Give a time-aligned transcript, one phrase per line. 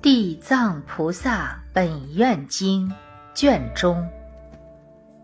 [0.00, 2.92] 地藏菩萨本愿经
[3.34, 4.08] 卷中，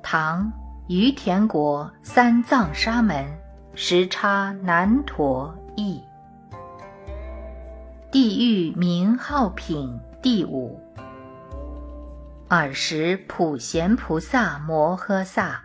[0.02, 0.52] 唐
[0.88, 3.24] 于田国三藏沙门
[3.76, 6.02] 时叉难陀译。
[8.10, 10.80] 地狱名号品第五。
[12.48, 15.62] 尔时普贤菩萨摩诃萨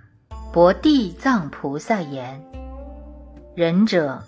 [0.53, 2.39] 博地藏菩萨言
[3.57, 4.21] ：“仁者，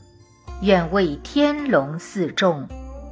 [0.63, 2.67] 愿为天龙四众。”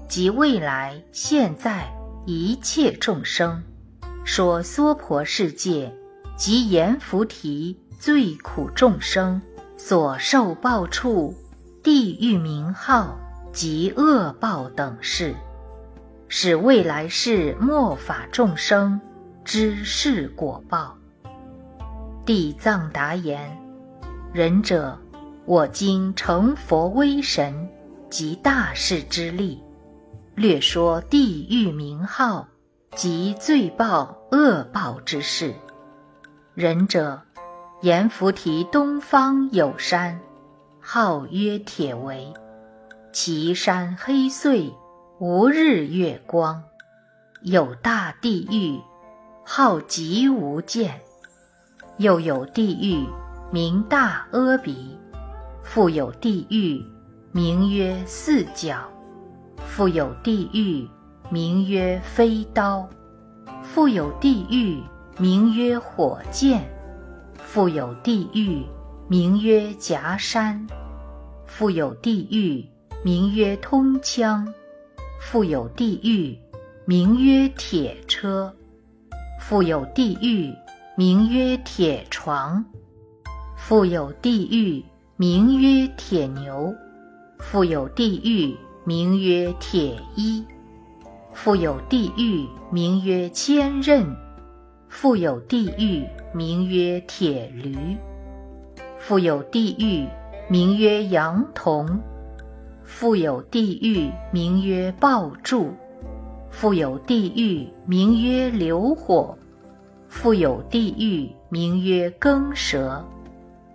[0.09, 1.87] 及未来现在
[2.25, 3.61] 一切众生，
[4.25, 5.93] 说娑婆世界
[6.35, 9.39] 及阎浮提最苦众生
[9.77, 11.35] 所受报处，
[11.83, 13.19] 地狱名号
[13.53, 15.35] 及恶报等事，
[16.27, 18.99] 使未来世末法众生
[19.45, 20.97] 知是果报。
[22.25, 23.55] 地藏答言：
[24.33, 24.97] 仁者，
[25.45, 27.69] 我今成佛威神
[28.09, 29.61] 及大士之力。
[30.39, 32.47] 略说地狱名号
[32.95, 35.53] 及罪报恶报之事。
[36.53, 37.21] 仁者，
[37.81, 40.21] 阎浮提东方有山，
[40.79, 42.33] 号曰铁围，
[43.11, 44.73] 其山黑邃，
[45.19, 46.63] 无日月光；
[47.41, 48.79] 有大地狱，
[49.43, 50.89] 号极无间；
[51.97, 53.05] 又有地狱
[53.51, 54.97] 名大阿鼻，
[55.63, 56.81] 复有地狱
[57.33, 58.89] 名曰四角。
[59.67, 60.87] 复有地狱，
[61.29, 62.87] 名曰飞刀；
[63.63, 64.81] 复有地狱，
[65.17, 66.59] 名曰火箭；
[67.37, 68.65] 复有地狱，
[69.07, 70.67] 名曰夹山；
[71.45, 72.65] 复有地狱，
[73.03, 74.45] 名曰通枪；
[75.21, 76.37] 复有地狱，
[76.85, 78.51] 名曰铁车；
[79.39, 80.53] 复有地狱，
[80.95, 82.63] 名曰铁床；
[83.55, 84.83] 复有地狱，
[85.15, 86.73] 名曰铁牛；
[87.39, 88.57] 复有地狱。
[88.89, 90.43] 名曰铁衣，
[91.31, 94.03] 复有地狱名曰千仞，
[94.87, 97.95] 复有地狱名曰铁驴，
[98.97, 100.07] 复有地狱
[100.49, 101.99] 名曰羊童，
[102.83, 105.71] 复有地狱名曰爆柱，
[106.49, 109.37] 复有地狱名曰流火，
[110.07, 113.05] 复有地狱名曰耕蛇，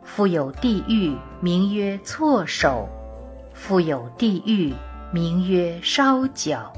[0.03, 2.89] 复有地狱名曰错手，
[3.53, 4.75] 复有地狱。
[5.15, 6.73] 名曰烧脚，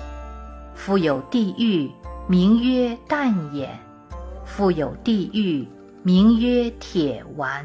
[0.74, 1.90] 复有地狱；
[2.28, 3.70] 名曰淡眼，
[4.44, 5.66] 复有地狱；
[6.02, 7.64] 名曰铁丸，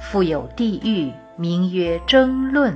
[0.00, 2.72] 复有地狱；名曰争论，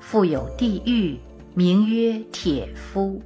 [0.00, 1.16] 复有地狱；
[1.54, 3.22] 名曰铁夫，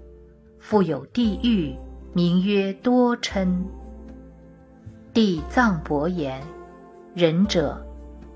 [0.58, 1.74] 复有地狱；
[2.12, 3.48] 名曰多嗔。
[5.14, 6.42] 地藏伯言：
[7.14, 7.82] 仁者，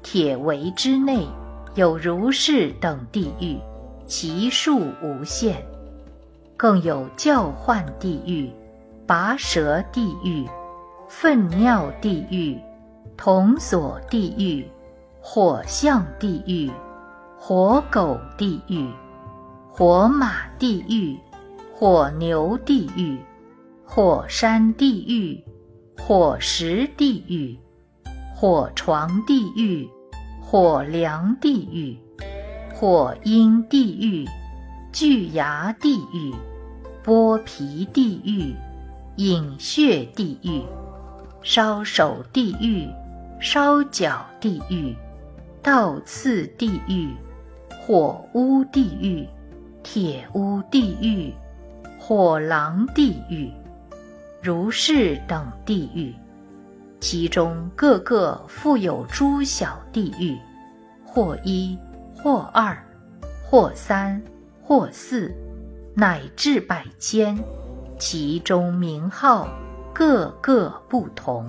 [0.02, 1.26] 铁围之内
[1.74, 3.58] 有如是等地狱。
[4.06, 5.64] 其数无限，
[6.56, 8.50] 更有叫唤地狱、
[9.06, 10.46] 拔舌地狱、
[11.08, 12.60] 粪尿地狱、
[13.16, 14.70] 铜锁地狱、
[15.20, 16.70] 火象地狱、
[17.38, 18.88] 火狗地狱、
[19.70, 21.18] 火马地狱、
[21.74, 23.18] 火牛地狱、
[23.84, 25.42] 火山地狱、
[25.98, 27.58] 火石地狱、
[28.34, 29.88] 火床地狱、
[30.40, 31.98] 火梁地狱。
[32.82, 34.28] 火阴地狱、
[34.90, 36.34] 巨牙地狱、
[37.04, 38.56] 剥皮地狱、
[39.14, 40.60] 饮血地狱、
[41.44, 42.88] 烧手地狱、
[43.40, 44.96] 烧脚地狱、
[45.62, 47.10] 倒刺地狱、
[47.86, 49.28] 火屋地狱、
[49.84, 51.32] 铁屋地狱、
[52.00, 53.48] 火狼地狱，
[54.42, 56.12] 如是等地狱，
[56.98, 60.36] 其中各个复有诸小地狱，
[61.06, 61.78] 或一。
[62.22, 62.76] 或二，
[63.44, 64.22] 或三，
[64.62, 65.34] 或四，
[65.92, 67.36] 乃至百千，
[67.98, 69.48] 其中名号
[69.92, 71.48] 各个不同。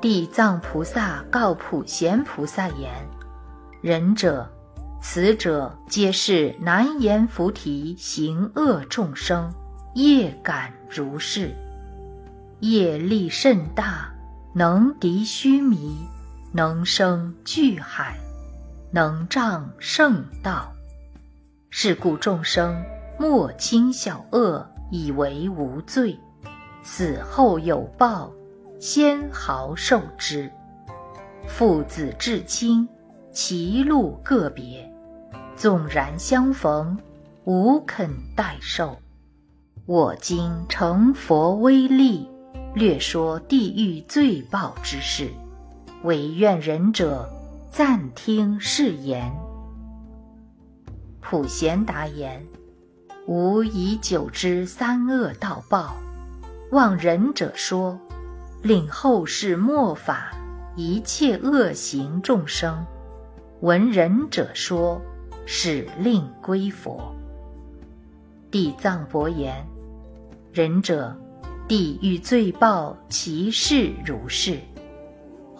[0.00, 2.90] 地藏菩萨告普贤菩萨言
[3.82, 4.48] ：“仁者，
[5.02, 9.52] 此者皆是难言菩提行恶众生
[9.94, 11.54] 业感如是，
[12.60, 14.10] 业力甚大，
[14.54, 15.98] 能敌须弥，
[16.52, 18.16] 能生巨海。”
[18.90, 20.72] 能障圣道，
[21.68, 22.82] 是故众生
[23.18, 26.18] 莫轻小恶，以为无罪，
[26.82, 28.32] 死后有报，
[28.80, 30.50] 先毫受之。
[31.46, 32.88] 父子至亲，
[33.30, 34.90] 其路个别，
[35.54, 36.98] 纵然相逢，
[37.44, 38.96] 无肯代受。
[39.84, 42.26] 我今成佛威力，
[42.74, 45.30] 略说地狱罪报之事，
[46.04, 47.30] 唯愿仁者。
[47.78, 49.32] 暂听誓言。
[51.20, 52.44] 普贤答言
[53.28, 55.94] ：“吾以久之三恶道报，
[56.72, 57.96] 望仁者说，
[58.64, 60.32] 令后世末法
[60.74, 62.84] 一切恶行众生，
[63.60, 65.00] 闻仁者说，
[65.46, 67.14] 使令归佛。
[68.50, 69.64] 地藏伯言：
[70.52, 71.16] 仁者，
[71.68, 74.58] 地狱罪报其事如是。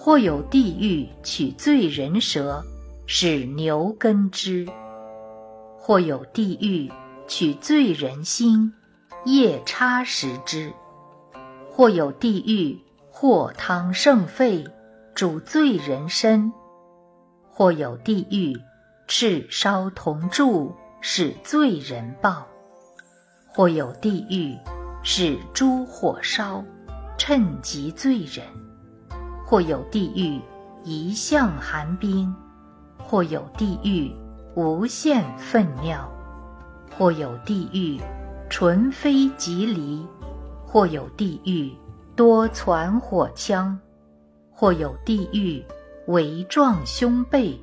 [0.09, 2.65] 或有地狱取罪人舌，
[3.05, 4.67] 使牛耕之；
[5.77, 6.91] 或有地狱
[7.27, 8.73] 取罪人心，
[9.27, 10.73] 夜叉食之；
[11.71, 14.65] 或有地狱或汤盛沸，
[15.15, 16.53] 煮罪人身；
[17.51, 18.59] 或有地狱
[19.07, 22.47] 赤烧铜柱，使罪人报；
[23.47, 24.57] 或有地狱
[25.03, 26.65] 使诸火烧，
[27.19, 28.68] 趁及罪人。
[29.49, 30.39] 或有地狱
[30.85, 32.35] 一向寒冰，
[32.99, 34.13] 或有地狱
[34.55, 36.07] 无限粪尿，
[36.95, 37.99] 或有地狱
[38.51, 40.07] 纯非即离，
[40.67, 41.73] 或有地狱
[42.15, 43.79] 多攒火枪，
[44.53, 45.65] 或有地狱
[46.09, 47.59] 围撞胸背，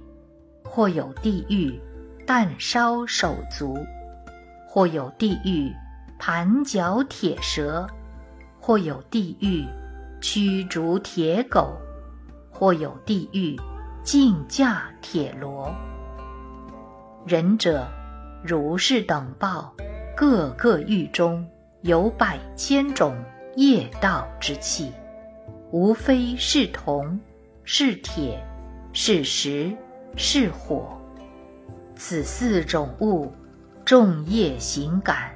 [0.63, 1.79] 或有地狱
[2.25, 3.77] 弹烧手足，
[4.67, 5.71] 或有地狱
[6.17, 7.87] 盘脚铁蛇，
[8.59, 9.63] 或有地狱。
[10.21, 11.73] 驱逐铁狗，
[12.51, 13.59] 或有地狱
[14.03, 15.73] 竞驾铁罗。
[17.25, 17.87] 仁者，
[18.43, 19.73] 如是等报，
[20.15, 21.47] 各个狱中
[21.81, 23.15] 有百千种
[23.55, 24.91] 业道之气，
[25.71, 27.19] 无非是铜，
[27.63, 28.43] 是铁，
[28.93, 29.75] 是石，
[30.15, 30.99] 是火。
[31.95, 33.31] 此四种物，
[33.83, 35.31] 众业行感。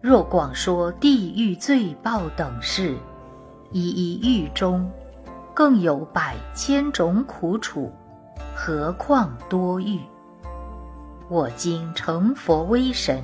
[0.00, 2.96] 若广说地狱罪报等事。
[3.72, 4.90] 一一狱中，
[5.54, 7.92] 更有百千种苦楚，
[8.54, 10.00] 何况多狱？
[11.28, 13.22] 我今成佛威神，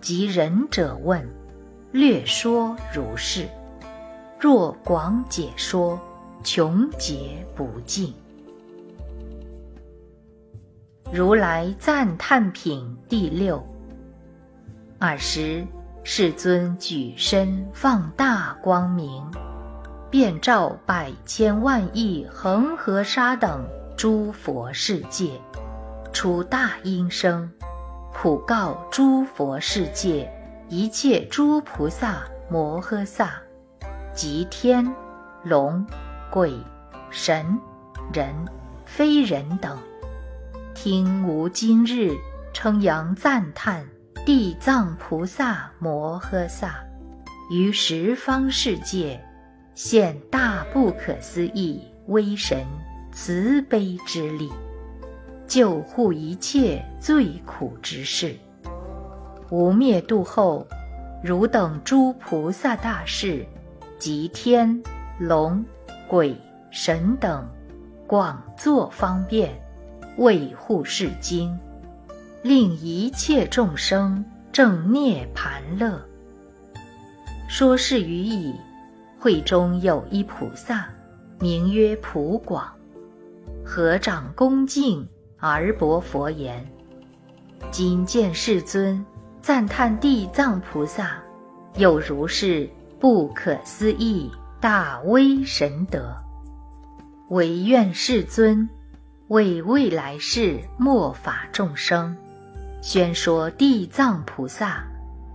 [0.00, 1.28] 及仁者问，
[1.92, 3.46] 略说如是。
[4.40, 5.98] 若广解说，
[6.42, 8.14] 穷劫不尽。
[11.12, 13.62] 如来赞叹品第六。
[14.98, 15.66] 尔时，
[16.02, 19.22] 世尊举身放大光明。
[20.14, 23.66] 遍照百千万亿恒河沙等
[23.96, 25.40] 诸佛世界，
[26.12, 27.50] 出大音声，
[28.12, 30.32] 普告诸佛世界
[30.68, 33.42] 一切诸菩萨摩诃萨，
[34.14, 34.88] 及天、
[35.42, 35.84] 龙、
[36.30, 36.56] 鬼、
[37.10, 37.58] 神、
[38.12, 38.32] 人、
[38.84, 39.76] 非人等，
[40.76, 42.12] 听吾今日
[42.52, 43.84] 称扬赞叹
[44.24, 46.76] 地藏菩萨摩诃萨，
[47.50, 49.20] 于十方世界。
[49.74, 52.64] 现大不可思议威神
[53.12, 54.48] 慈悲之力，
[55.48, 58.36] 救护一切最苦之事。
[59.50, 60.66] 无灭度后，
[61.22, 63.44] 汝等诸菩萨大士，
[63.98, 64.80] 及天
[65.18, 65.64] 龙
[66.08, 66.36] 鬼
[66.70, 67.44] 神等，
[68.06, 69.52] 广作方便，
[70.18, 71.58] 为护世经，
[72.42, 76.00] 令一切众生正涅盘乐。
[77.48, 78.54] 说是语已。
[79.24, 80.86] 会中有一菩萨，
[81.40, 82.70] 名曰普广，
[83.64, 86.62] 合掌恭敬而薄佛言
[87.72, 89.02] ：“今见世尊
[89.40, 91.16] 赞叹地藏菩萨
[91.76, 92.68] 有如是
[93.00, 96.14] 不可思议大威神德，
[97.30, 98.68] 唯愿世尊
[99.28, 102.14] 为未来世末法众生。
[102.82, 104.84] 宣说地藏菩萨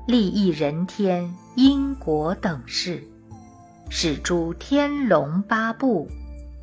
[0.05, 3.03] 利益人天因果等事。”
[3.89, 6.07] 使诸天龙八部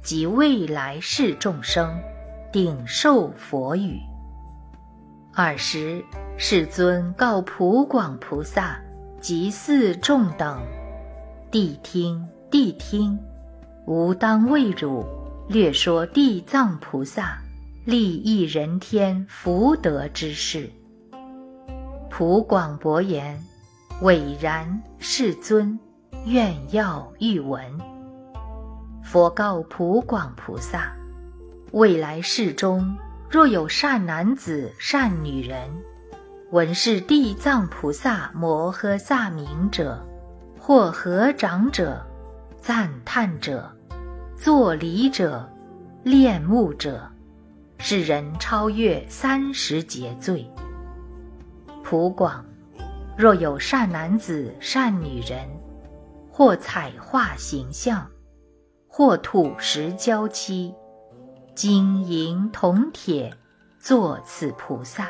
[0.02, 1.92] 及未来世众生
[2.52, 3.98] 顶受佛语。
[5.34, 6.02] 尔时，
[6.38, 8.80] 世尊告普广菩萨
[9.20, 10.62] 及四众等
[11.50, 13.18] ：“谛听，谛听！
[13.86, 15.04] 吾当为汝
[15.48, 17.38] 略说地藏菩萨
[17.84, 20.70] 利益人天福德之事。”
[22.08, 23.38] 普广博言
[24.00, 25.78] ：“伟然，世尊。”
[26.26, 27.62] 愿要欲闻。
[29.00, 30.92] 佛告普广菩萨：
[31.70, 32.96] 未来世中，
[33.30, 35.70] 若有善男子、善女人，
[36.50, 40.04] 闻是地藏菩萨摩诃萨名者，
[40.58, 42.04] 或合掌者、
[42.60, 43.70] 赞叹者、
[44.36, 45.48] 作礼者、
[46.02, 47.08] 恋慕者，
[47.78, 50.44] 是人超越三十劫罪。
[51.84, 52.44] 普广，
[53.16, 55.48] 若有善男子、善女人。
[56.36, 58.10] 或彩画形象，
[58.86, 60.74] 或土石胶漆，
[61.54, 63.34] 金银铜铁，
[63.80, 65.08] 作此菩萨，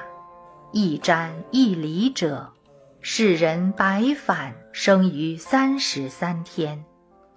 [0.70, 2.52] 一瞻一礼者，
[3.00, 6.84] 世人白返生于三十三天，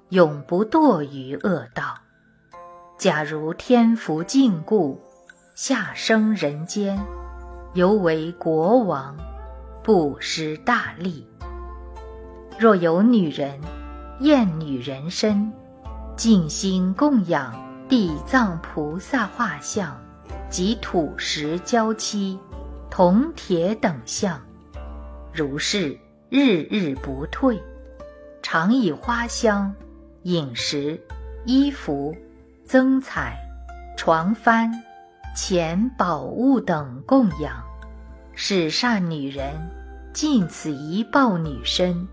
[0.09, 1.95] 永不堕于恶道。
[2.99, 5.01] 假如天福尽故，
[5.55, 6.99] 下生人间，
[7.73, 9.17] 犹为国王，
[9.81, 11.27] 不失大利。
[12.59, 13.57] 若有女人
[14.19, 15.49] 厌女人身，
[16.17, 17.55] 静心供养
[17.87, 19.97] 地藏菩萨画像
[20.49, 22.37] 及土石胶漆、
[22.89, 24.41] 铜铁等像，
[25.31, 25.97] 如是
[26.27, 27.57] 日日不退，
[28.41, 29.73] 常以花香、
[30.23, 30.99] 饮食、
[31.45, 32.13] 衣服、
[32.65, 33.37] 增彩、
[33.95, 34.69] 床幡、
[35.33, 37.63] 钱宝物等供养，
[38.33, 39.53] 使善女人
[40.11, 42.05] 尽此一报女身。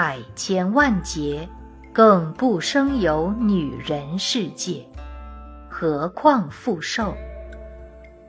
[0.00, 1.48] 百千万劫，
[1.92, 4.86] 更不生有女人世界，
[5.68, 7.16] 何况复受？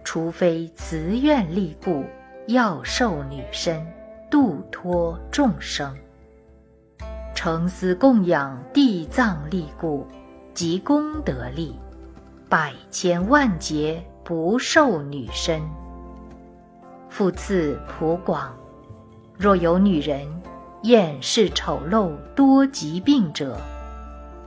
[0.04, 2.04] 除非慈愿力故，
[2.48, 3.86] 要受女身，
[4.32, 5.94] 度脱众生；
[7.36, 10.08] 诚思供养地藏力故，
[10.56, 11.76] 及功德力，
[12.50, 15.62] 百千万劫不受女身。
[17.10, 18.58] 复次普广，
[19.38, 20.28] 若有女人。
[20.83, 23.59] 厌世丑陋多疾病者，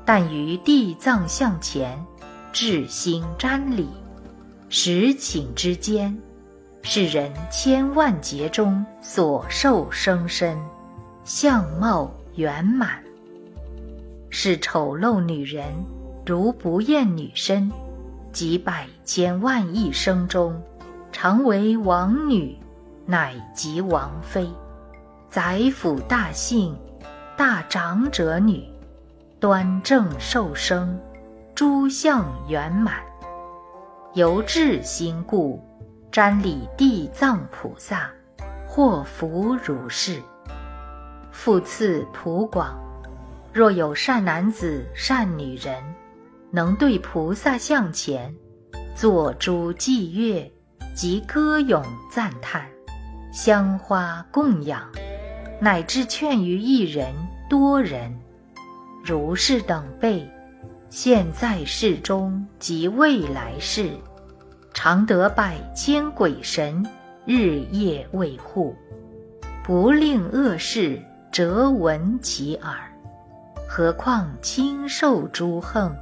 [0.05, 2.03] 但于地藏像前，
[2.53, 3.87] 至心瞻礼，
[4.71, 6.17] 十顷之间，
[6.83, 10.59] 是人千万劫中所受生身，
[11.23, 13.03] 相貌圆满。
[14.31, 15.67] 是丑陋女人，
[16.25, 17.71] 如不厌女身，
[18.33, 20.59] 即百千万亿生中，
[21.13, 22.57] 常为王女，
[23.05, 24.49] 乃即王妃。
[25.33, 26.77] 宰府大姓，
[27.39, 28.69] 大长者女，
[29.41, 31.01] 端正受生，
[31.55, 32.97] 诸相圆满。
[34.13, 35.59] 由至心故，
[36.13, 38.11] 瞻礼地藏菩萨，
[38.69, 40.21] 获福如是。
[41.31, 42.79] 复次普广，
[43.55, 45.83] 若有善男子、善女人，
[46.51, 48.31] 能对菩萨像前，
[48.95, 50.53] 作诸伎乐
[50.95, 52.69] 及歌咏赞叹，
[53.33, 54.87] 香花供养。
[55.63, 57.15] 乃至劝于一人、
[57.49, 58.13] 多人，
[59.05, 60.29] 如是等辈，
[60.91, 63.93] 现在世中及未来世，
[64.75, 66.85] 常得百千鬼神
[67.25, 68.75] 日夜卫护，
[69.63, 71.01] 不令恶事
[71.31, 72.75] 折闻其耳。
[73.69, 75.95] 何况轻受诸横？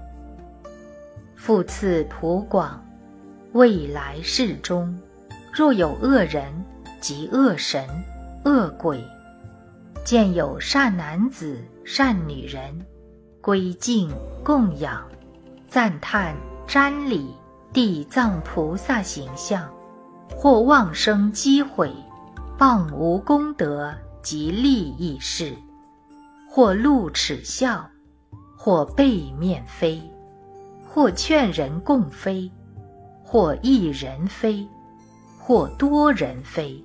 [1.37, 2.83] 复次普广，
[3.53, 4.99] 未来世中，
[5.53, 6.51] 若有恶人
[6.99, 7.87] 及恶神、
[8.47, 9.05] 恶鬼。
[10.05, 12.85] 见有善男子、善女人，
[13.41, 14.11] 归敬
[14.43, 15.07] 供养、
[15.69, 16.35] 赞叹、
[16.67, 17.35] 瞻礼
[17.73, 19.69] 地藏菩萨形象，
[20.35, 21.93] 或妄生机毁，
[22.59, 25.55] 谤无功德及利益事；
[26.49, 27.89] 或露齿笑，
[28.57, 30.03] 或背面飞，
[30.89, 32.51] 或劝人共飞，
[33.23, 34.67] 或一人飞，
[35.39, 36.83] 或多人飞，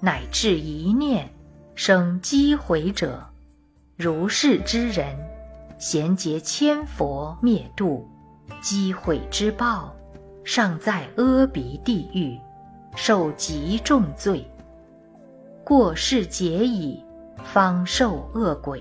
[0.00, 1.28] 乃至一念。
[1.80, 3.24] 生机毁者，
[3.96, 5.16] 如是之人，
[5.78, 8.04] 贤劫千佛灭度，
[8.60, 9.94] 机毁之报，
[10.42, 12.36] 尚在阿鼻地狱，
[12.96, 14.44] 受极重罪。
[15.62, 17.00] 过世劫已，
[17.44, 18.80] 方受恶鬼；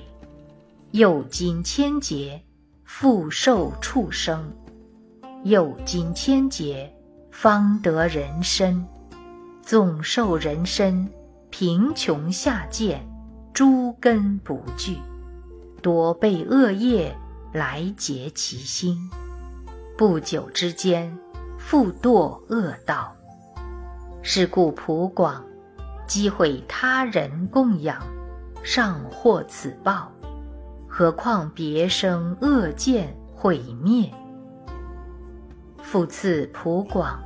[0.89, 2.41] 又经千劫，
[2.83, 4.39] 复受畜生；
[5.43, 6.91] 又经千劫，
[7.29, 8.83] 方得人身。
[9.61, 11.07] 纵受人身。
[11.59, 13.01] 贫穷下贱，
[13.51, 14.97] 诸根不具，
[15.81, 17.17] 多被恶业
[17.51, 18.95] 来劫其心。
[19.97, 21.17] 不久之间，
[21.57, 23.11] 复堕恶道。
[24.21, 25.43] 是故普广，
[26.05, 28.03] 积毁他人供养，
[28.61, 30.11] 尚获此报，
[30.87, 34.13] 何况别生恶见毁灭？
[35.81, 37.19] 复次普广，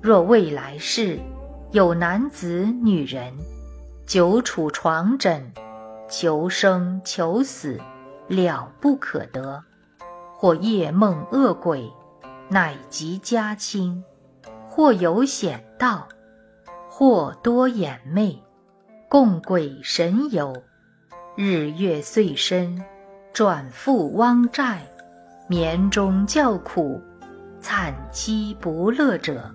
[0.00, 1.20] 若未来世。
[1.70, 3.32] 有男子、女人，
[4.12, 5.54] 久处床枕，
[6.06, 7.80] 求生求死，
[8.28, 9.62] 了不可得；
[10.36, 11.90] 或夜梦恶鬼，
[12.50, 14.02] 乃及家亲；
[14.68, 16.08] 或有险道；
[16.90, 18.38] 或多眼魅，
[19.08, 20.62] 共鬼神游，
[21.34, 22.84] 日月岁深，
[23.32, 24.82] 转复汪债，
[25.48, 27.00] 眠中叫苦，
[27.62, 29.50] 惨凄不乐者。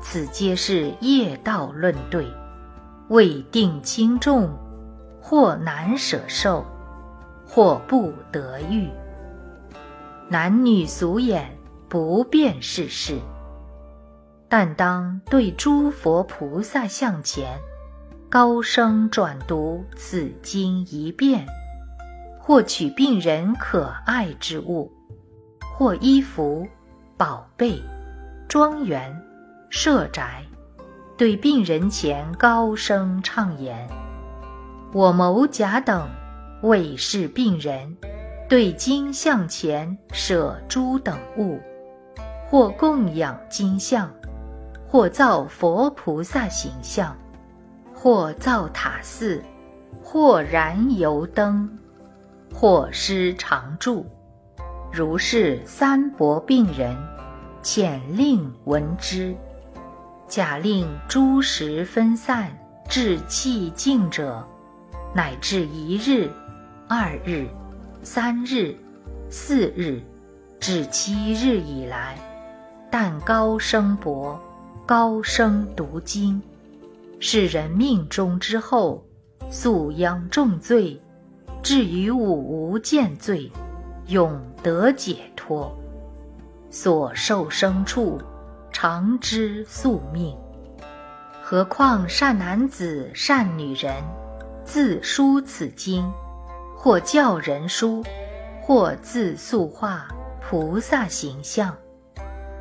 [0.00, 2.26] 此皆是业道论对，
[3.08, 4.50] 未定轻重，
[5.20, 6.64] 或难舍受，
[7.46, 8.88] 或不得遇。
[10.28, 11.56] 男女俗眼
[11.88, 13.18] 不辨世事，
[14.48, 17.58] 但当对诸佛菩萨像前，
[18.30, 21.46] 高声转读此经一遍，
[22.40, 24.90] 或取病人可爱之物，
[25.76, 26.66] 或衣服、
[27.16, 27.80] 宝贝、
[28.48, 29.22] 庄园、
[29.68, 30.42] 舍宅，
[31.16, 33.88] 对病人前高声唱言
[34.92, 36.08] ：“我某甲等
[36.62, 37.96] 为是病人，
[38.48, 41.60] 对金像前舍诸等物，
[42.48, 44.10] 或供养金像，
[44.88, 47.16] 或造佛菩萨形象。”
[47.96, 49.42] 或造塔寺，
[50.02, 51.78] 或燃油灯，
[52.52, 54.04] 或施常住，
[54.92, 56.94] 如是三薄病人，
[57.62, 59.34] 遣令闻之。
[60.34, 62.50] 假令诸时分散，
[62.88, 64.44] 至气静者，
[65.14, 66.28] 乃至一日、
[66.88, 67.46] 二日、
[68.02, 68.74] 三日、
[69.30, 70.02] 四日，
[70.58, 72.18] 至七日以来，
[72.90, 74.36] 但高声薄，
[74.84, 76.42] 高声读经。
[77.20, 79.04] 是人命中之后，
[79.50, 81.00] 素殃重罪，
[81.62, 83.52] 至于五无见罪，
[84.08, 85.72] 永得解脱。
[86.70, 88.20] 所受生处，
[88.74, 90.36] 常知宿命。
[91.40, 93.94] 何况善男子、善女人，
[94.64, 96.12] 自书此经，
[96.76, 98.02] 或教人书，
[98.60, 100.08] 或自塑画
[100.42, 101.72] 菩萨形象，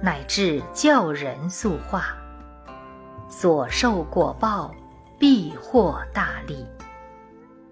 [0.03, 2.15] 乃至教人塑画。
[3.27, 4.71] 所受果报，
[5.17, 6.63] 必获大利。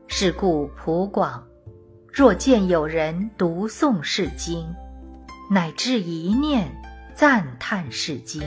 [0.08, 1.44] 是故普广，
[2.12, 4.68] 若见有人读诵是经，
[5.52, 6.68] 乃至一念
[7.16, 8.42] 赞叹是经，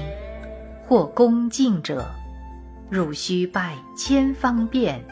[0.87, 2.04] 或恭敬者，
[2.90, 5.04] 汝须拜千方便，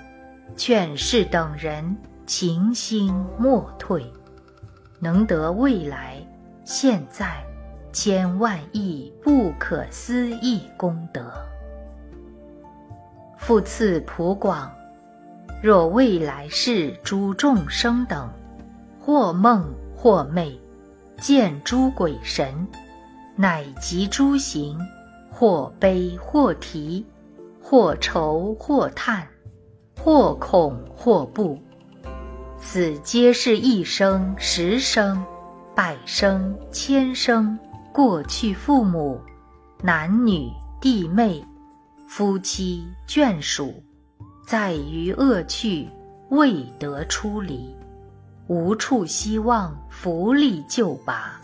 [0.56, 4.04] 劝是等人勤心莫退，
[4.98, 6.16] 能得未来
[6.64, 7.44] 现在
[7.92, 11.32] 千万亿不可思议功德。
[13.36, 14.70] 复次普广，
[15.62, 18.30] 若未来世诸众生等，
[19.00, 20.58] 或梦或寐，
[21.18, 22.66] 见诸鬼神，
[23.42, 24.78] 乃及诸行，
[25.28, 27.04] 或悲或啼，
[27.60, 29.26] 或愁或叹，
[30.00, 31.58] 或恐或怖，
[32.60, 35.24] 此皆是一生、十生、
[35.74, 37.58] 百生、千生
[37.92, 39.20] 过去父母、
[39.82, 40.48] 男女
[40.80, 41.44] 弟妹。
[42.06, 43.82] 夫妻眷属，
[44.46, 45.88] 在于恶趣，
[46.28, 47.74] 未得出离，
[48.46, 51.40] 无处希望福利救拔，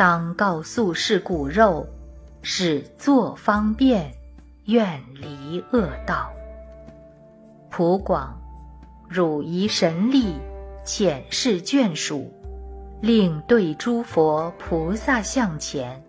[0.00, 1.86] 当告诉是骨肉，
[2.40, 4.10] 使作方便，
[4.64, 6.32] 远离恶道。
[7.68, 8.34] 普广，
[9.10, 10.36] 汝以神力
[10.86, 12.32] 遣示眷属，
[13.02, 16.02] 令对诸佛菩萨像前，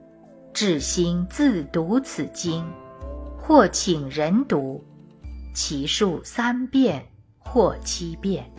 [0.54, 2.66] 至心自读此经。
[3.38, 4.82] 或请人读，
[5.54, 7.06] 其数三遍
[7.40, 8.50] 或七遍。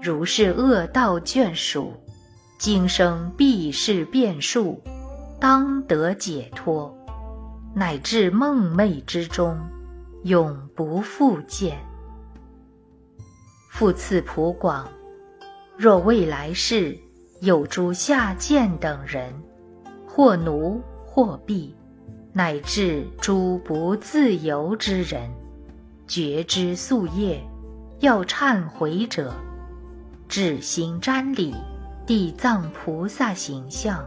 [0.00, 1.92] 如是恶道眷属，
[2.58, 4.78] 今生必以是变数，
[5.40, 6.94] 当得解脱，
[7.74, 9.58] 乃至梦寐之中，
[10.24, 11.78] 永不复见。
[13.70, 14.86] 复次普广，
[15.78, 16.94] 若未来世
[17.40, 19.32] 有诸下贱等人，
[20.06, 21.74] 或奴或婢。
[22.34, 25.30] 乃至诸不自由之人，
[26.06, 27.42] 觉知宿业，
[28.00, 29.32] 要忏悔者，
[30.28, 31.54] 至心瞻礼
[32.06, 34.04] 地藏菩萨形象，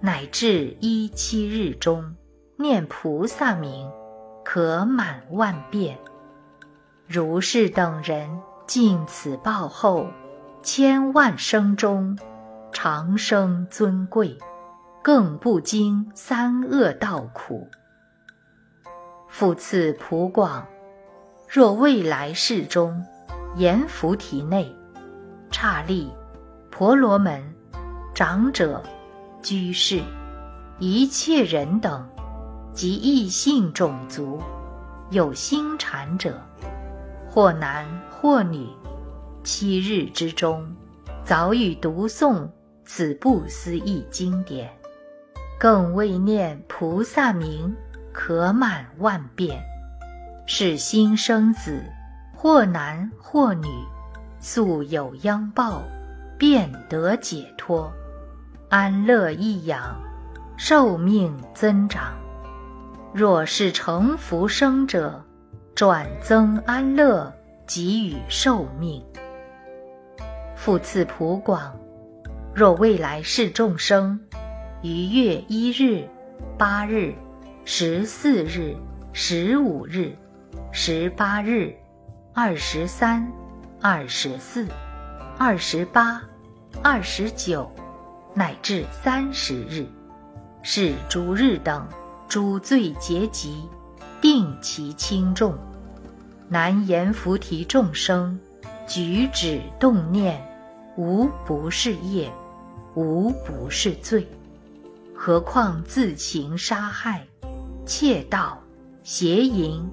[0.00, 2.14] 乃至一七日中
[2.56, 3.90] 念菩萨名，
[4.44, 5.98] 可满万遍。
[7.06, 10.06] 如是等人尽此报后，
[10.62, 12.18] 千万生中
[12.72, 14.38] 长生尊贵。
[15.02, 17.66] 更不经三恶道苦。
[19.30, 20.66] 复次普广，
[21.48, 23.02] 若未来世中，
[23.56, 24.76] 阎浮提内，
[25.50, 26.12] 刹利、
[26.80, 27.42] 婆罗门、
[28.14, 28.82] 长者、
[29.42, 30.00] 居士、
[30.78, 32.08] 一切人等，
[32.72, 34.40] 及异性种族，
[35.10, 36.40] 有心禅者，
[37.28, 38.66] 或男或女，
[39.44, 40.66] 七日之中，
[41.22, 42.48] 早已读诵
[42.86, 44.72] 此不思议经典。
[45.58, 47.76] 更未念菩萨名，
[48.10, 49.62] 可满万遍。
[50.46, 51.84] 是心生子，
[52.34, 53.68] 或男或女，
[54.38, 55.82] 素有殃报，
[56.40, 57.92] 便得解脱，
[58.70, 60.00] 安乐益养，
[60.56, 62.14] 寿命增长。
[63.12, 65.22] 若是成福生者，
[65.74, 67.30] 转增安乐，
[67.66, 69.04] 给予寿命。
[70.56, 71.78] 复次普广，
[72.54, 74.18] 若未来世众生。
[74.82, 76.08] 于月一日、
[76.56, 77.14] 八日、
[77.66, 78.74] 十四日、
[79.12, 80.16] 十五日、
[80.72, 81.76] 十八日、
[82.32, 83.30] 二十三、
[83.82, 84.66] 二十四、
[85.36, 86.22] 二十八、
[86.82, 87.70] 二十九，
[88.34, 89.86] 乃至三十日，
[90.62, 91.86] 是诸日等
[92.28, 93.64] 诸罪结集，
[94.20, 95.56] 定其轻重。
[96.48, 98.38] 难言菩提众生
[98.86, 100.40] 举止动念，
[100.96, 102.30] 无不是业，
[102.94, 104.26] 无不是罪。
[105.14, 107.26] 何况自行杀害、
[107.84, 108.58] 窃盗、
[109.02, 109.88] 邪淫、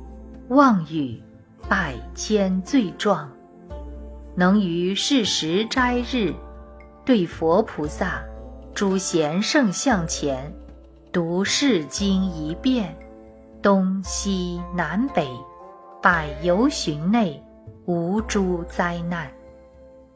[0.49, 1.21] 妄语。
[1.69, 3.29] 百千罪状，
[4.35, 6.33] 能于是时斋日，
[7.07, 8.21] 对佛菩萨、
[8.75, 10.53] 诸贤圣像前，
[11.09, 12.93] 读是经一遍，
[13.61, 15.25] 东西南北，
[16.03, 17.41] 百由旬内，
[17.85, 19.31] 无诸灾难。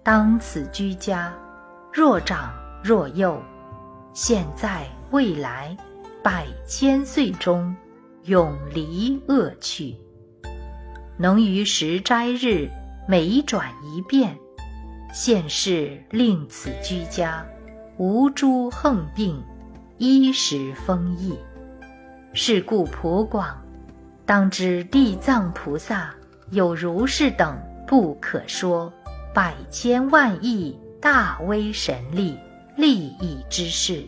[0.04, 1.34] 当此居家，
[1.94, 2.52] 若长
[2.84, 3.42] 若幼，
[4.12, 5.78] 现在未来，
[6.22, 7.74] 百千岁中，
[8.26, 9.96] 永离恶趣。
[11.18, 12.70] 能于时斋日
[13.08, 14.38] 每转一变，
[15.14, 17.46] 现世令此居家
[17.98, 19.44] 无诸横病，
[19.98, 21.38] 衣食丰溢。
[22.34, 23.62] 是故普广，
[24.26, 26.16] 当知地藏菩萨
[26.52, 28.92] 有如是等不可说
[29.34, 32.38] 百千万亿大威神力
[32.78, 34.06] 利益之事，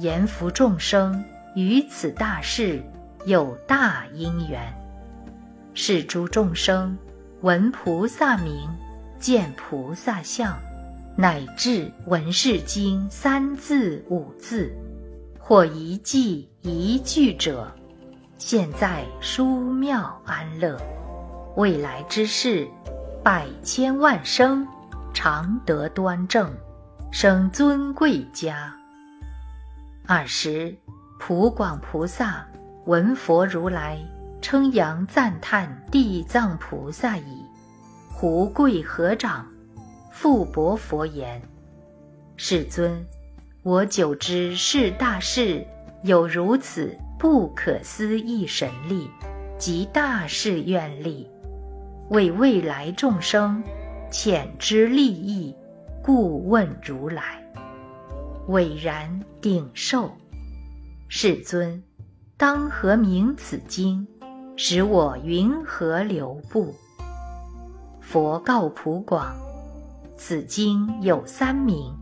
[0.00, 2.82] 言福众生于此大事
[3.26, 4.60] 有大因缘。
[5.72, 6.98] 是诸众生
[7.42, 8.68] 闻菩萨名，
[9.24, 10.54] 见菩萨相，
[11.16, 14.70] 乃至闻是经三字五字，
[15.38, 17.74] 或一记一句者，
[18.36, 20.78] 现在殊妙安乐。
[21.56, 22.68] 未来之事，
[23.22, 24.68] 百千万生
[25.14, 26.52] 常得端正，
[27.10, 28.76] 生尊贵家。
[30.06, 30.76] 尔时，
[31.18, 32.46] 普广菩萨
[32.84, 33.98] 闻佛如来。
[34.42, 37.43] 称扬赞叹地藏菩萨已，
[38.24, 39.46] 胡贵合掌，
[40.10, 41.42] 复薄佛言
[42.38, 43.04] ：“世尊，
[43.62, 45.62] 我久知是大事
[46.04, 49.10] 有如此不可思议神力
[49.58, 51.28] 及大事愿力，
[52.08, 53.62] 为未来众生
[54.10, 55.54] 浅知利益，
[56.02, 57.46] 故问如来。
[58.48, 60.10] 伟然顶受，
[61.08, 61.82] 世尊，
[62.38, 64.08] 当何名此经？”
[64.56, 66.74] 使我云何流布？
[68.06, 69.34] 佛告普广：
[70.16, 71.92] 此经有三名，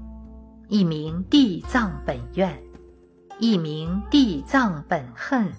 [0.69, 2.61] 一名地藏本愿，
[3.39, 5.51] 一名地藏本恨，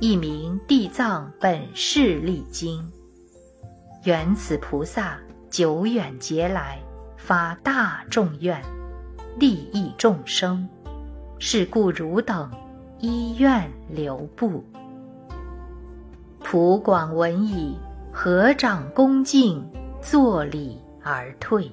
[0.00, 2.82] 一名地藏本誓力经。
[4.04, 5.18] 缘此菩萨
[5.50, 6.80] 久远劫来
[7.16, 8.60] 发大众愿，
[9.38, 10.66] 利益众生，
[11.38, 12.50] 是故汝等
[12.98, 14.64] 依愿留步。
[16.40, 17.78] 普广闻已，
[18.20, 19.64] 合掌恭敬，
[20.02, 21.70] 作礼而退。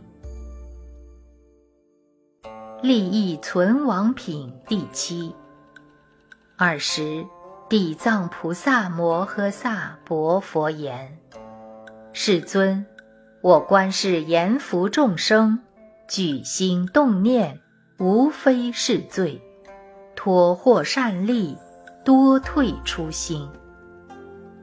[2.84, 5.34] 利益存亡品第七。
[6.58, 7.26] 尔时，
[7.68, 11.18] 地藏菩萨摩诃萨薄佛言
[12.14, 12.86] ：“世尊，
[13.42, 15.60] 我观世言福众生，
[16.08, 17.60] 举心动念，
[17.98, 19.42] 无非是罪，
[20.16, 21.58] 托获善利，
[22.04, 23.50] 多退初心。”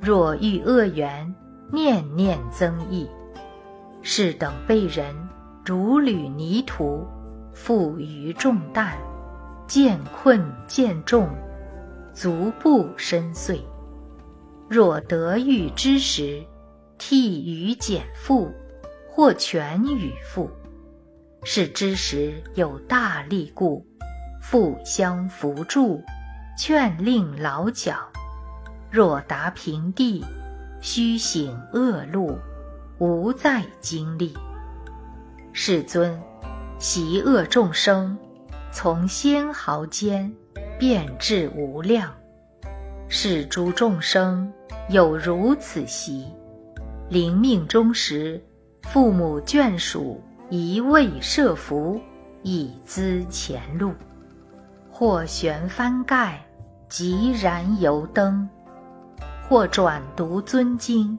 [0.01, 1.35] 若遇恶缘，
[1.72, 3.08] 念念增益，
[4.02, 5.16] 是等被人
[5.64, 7.06] 如履泥土，
[7.54, 8.92] 负于重担，
[9.66, 11.30] 渐困渐重，
[12.12, 13.61] 足不深邃。
[14.68, 16.44] 若得遇之时，
[16.98, 18.52] 替予减负，
[19.08, 20.50] 或全与负，
[21.42, 23.82] 是之时有大力故，
[24.42, 26.02] 互相扶助，
[26.58, 27.94] 劝令老脚。
[28.90, 30.22] 若达平地，
[30.83, 32.37] 须行恶路，
[32.99, 34.37] 无再经历。
[35.53, 36.21] 世尊，
[36.81, 38.18] 习恶众生，
[38.73, 40.35] 从仙毫间，
[40.81, 42.12] 变至无量。
[43.09, 44.53] 是诸众生
[44.88, 46.27] 有如此习，
[47.09, 48.42] 临命终时，
[48.83, 52.01] 父母眷属一味设伏，
[52.42, 53.92] 以资前路。
[54.90, 56.45] 或悬幡盖，
[56.88, 58.49] 即燃油灯。
[59.48, 61.18] 或转读尊经，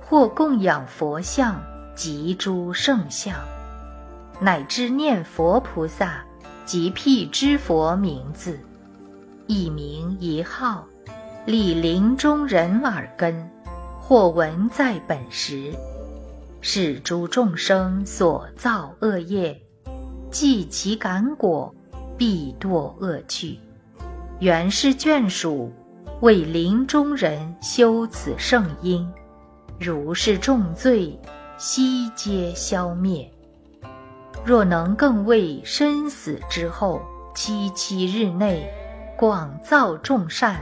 [0.00, 1.62] 或供养佛像
[1.94, 3.36] 及诸圣像，
[4.40, 6.24] 乃至念佛菩萨
[6.64, 8.58] 及辟支佛名字，
[9.46, 10.84] 一名一号，
[11.44, 13.50] 立林中人耳根，
[14.00, 15.72] 或闻在本时，
[16.62, 19.60] 是诸众生所造恶业，
[20.30, 21.74] 即其感果，
[22.16, 23.58] 必堕恶趣。
[24.40, 25.70] 原是眷属。
[26.20, 29.06] 为林中人修此圣因，
[29.78, 31.18] 如是重罪，
[31.58, 33.30] 悉皆消灭。
[34.44, 37.02] 若能更为生死之后
[37.34, 38.72] 七七日内，
[39.18, 40.60] 广造众善，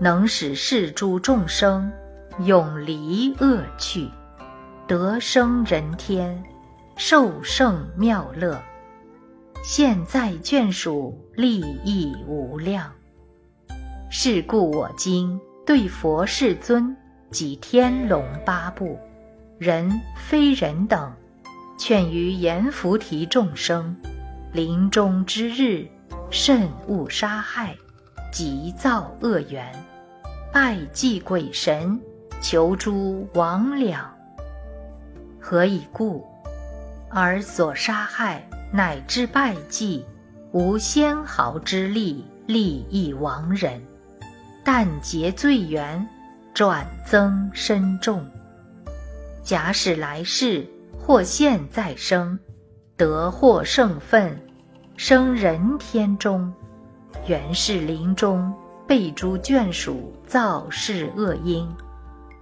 [0.00, 1.92] 能使世诸众生
[2.40, 4.08] 永离恶趣，
[4.88, 6.42] 得生人天，
[6.96, 8.60] 受胜妙乐。
[9.62, 12.90] 现在眷属利益无量。
[14.12, 16.96] 是故我今对佛世尊
[17.30, 18.98] 及天龙八部、
[19.56, 21.12] 人非人等，
[21.78, 23.96] 劝于阎浮提众生，
[24.52, 25.86] 临终之日，
[26.28, 27.76] 慎勿杀害，
[28.32, 29.72] 急造恶缘，
[30.52, 32.00] 拜祭鬼神，
[32.40, 33.96] 求诸魍魉。
[35.38, 36.26] 何以故？
[37.08, 38.44] 而所杀害。
[38.72, 40.04] 乃至拜祭，
[40.52, 43.82] 无纤毫之力利益亡人，
[44.72, 46.08] 但结罪缘，
[46.54, 48.24] 转增深重。
[49.42, 50.64] 假使来世
[50.96, 52.38] 或现在生，
[52.96, 54.40] 得获圣分，
[54.96, 56.54] 生人天中，
[57.26, 58.54] 原是临终
[58.86, 61.68] 被诸眷属造事恶因，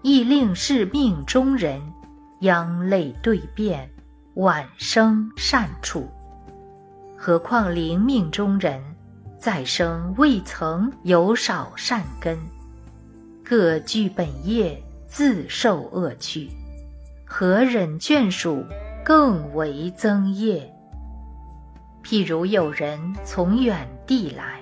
[0.03, 1.81] 亦令是命中人
[2.41, 3.88] 殃泪对变，
[4.35, 6.07] 晚生善处。
[7.17, 8.83] 何况临命中人，
[9.38, 12.37] 再生未曾有少善根，
[13.44, 16.51] 各具本业，自受恶趣，
[17.24, 18.64] 何忍眷属
[19.05, 20.68] 更为增业？
[22.03, 24.61] 譬如有人从远地来，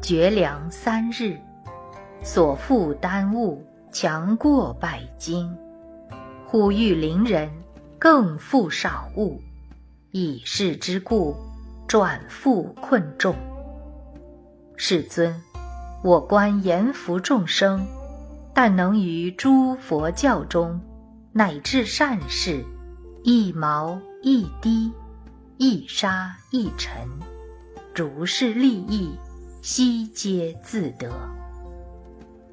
[0.00, 1.36] 绝粮三日，
[2.22, 5.54] 所负担物强过百斤，
[6.46, 7.50] 忽遇邻人，
[7.98, 9.38] 更负少物，
[10.10, 11.36] 以是之故。
[11.86, 13.34] 转复困众，
[14.82, 15.38] 世尊，
[16.02, 17.86] 我观阎浮众生，
[18.54, 20.80] 但能于诸佛教中，
[21.32, 22.64] 乃至善事，
[23.22, 24.90] 一毛一滴，
[25.58, 27.06] 一沙一尘，
[27.94, 29.10] 如是利益，
[29.60, 31.12] 悉皆自得。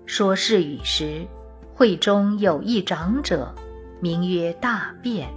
[0.06, 1.26] 说是语时，
[1.74, 3.56] 会中有一长者，
[4.02, 5.30] 名曰大辩，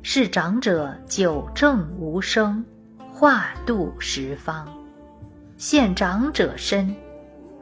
[0.00, 2.64] 是长者久正无生。
[3.12, 4.68] 化度十方，
[5.56, 6.94] 现长者身，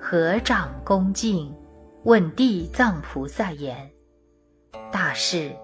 [0.01, 1.55] 合掌恭敬，
[2.05, 3.91] 问地藏菩萨言
[4.91, 5.55] ：“大士，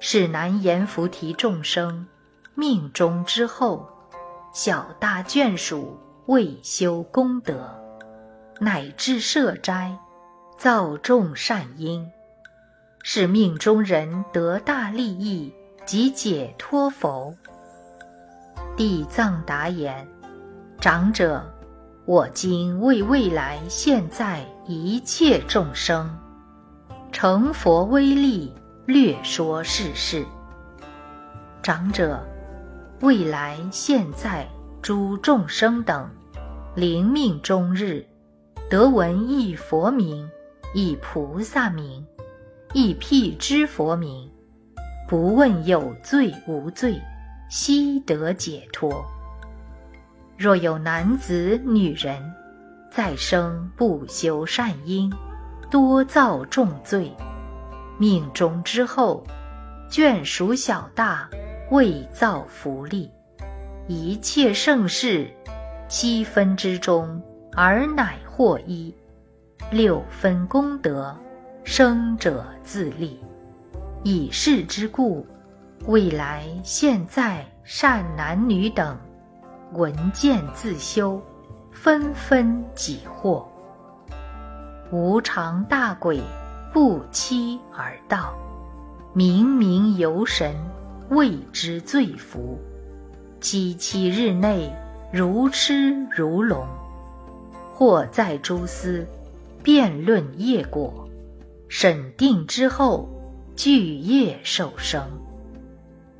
[0.00, 2.06] 是南阎浮提众生
[2.54, 3.86] 命中之后，
[4.54, 7.78] 小大眷属未修功德，
[8.58, 9.98] 乃至设斋，
[10.56, 12.10] 造众善因，
[13.02, 15.52] 是命中人得大利益
[15.84, 17.34] 及解脱否？”
[18.78, 20.08] 地藏答言
[20.80, 21.52] ：“长者，
[22.06, 26.08] 我今为未来现在一切众生，
[27.10, 28.52] 成佛威力，
[28.86, 30.24] 略说世事。
[31.64, 32.24] 长者，
[33.00, 34.46] 未来现在
[34.80, 36.08] 诸众生等，
[36.76, 38.06] 临命终日，
[38.70, 40.30] 得闻一佛名，
[40.74, 42.06] 一菩萨名，
[42.72, 44.30] 一辟支佛名，
[45.08, 47.02] 不问有罪无罪。”
[47.50, 49.04] 悉得解脱。
[50.36, 52.20] 若有男子、女人，
[52.90, 55.10] 再生不修善因，
[55.70, 57.10] 多造重罪，
[57.98, 59.24] 命中之后，
[59.90, 61.28] 眷属小大，
[61.70, 63.10] 未造福利，
[63.88, 65.30] 一切盛世，
[65.88, 67.22] 七分之中，
[67.52, 68.94] 而乃获一，
[69.70, 71.16] 六分功德，
[71.64, 73.18] 生者自立，
[74.02, 75.26] 以是之故。
[75.86, 78.98] 未来现在善男女等，
[79.76, 81.20] 闻见自修，
[81.70, 83.46] 纷纷己获。
[84.90, 86.18] 无常大鬼
[86.72, 88.34] 不期而到，
[89.14, 90.54] 冥冥游神
[91.10, 92.58] 为之罪福。
[93.38, 94.72] 七七日内
[95.12, 96.66] 如痴如聋，
[97.74, 99.06] 或在诸司
[99.62, 101.06] 辩论业果，
[101.68, 103.06] 审定之后
[103.54, 105.02] 具业受生。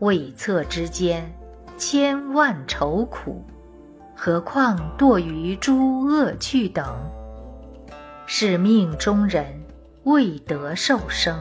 [0.01, 1.35] 未测之间，
[1.77, 3.45] 千万愁苦，
[4.15, 6.87] 何况堕于诸恶趣等？
[8.27, 9.45] 是命中人
[10.05, 11.39] 未得受生，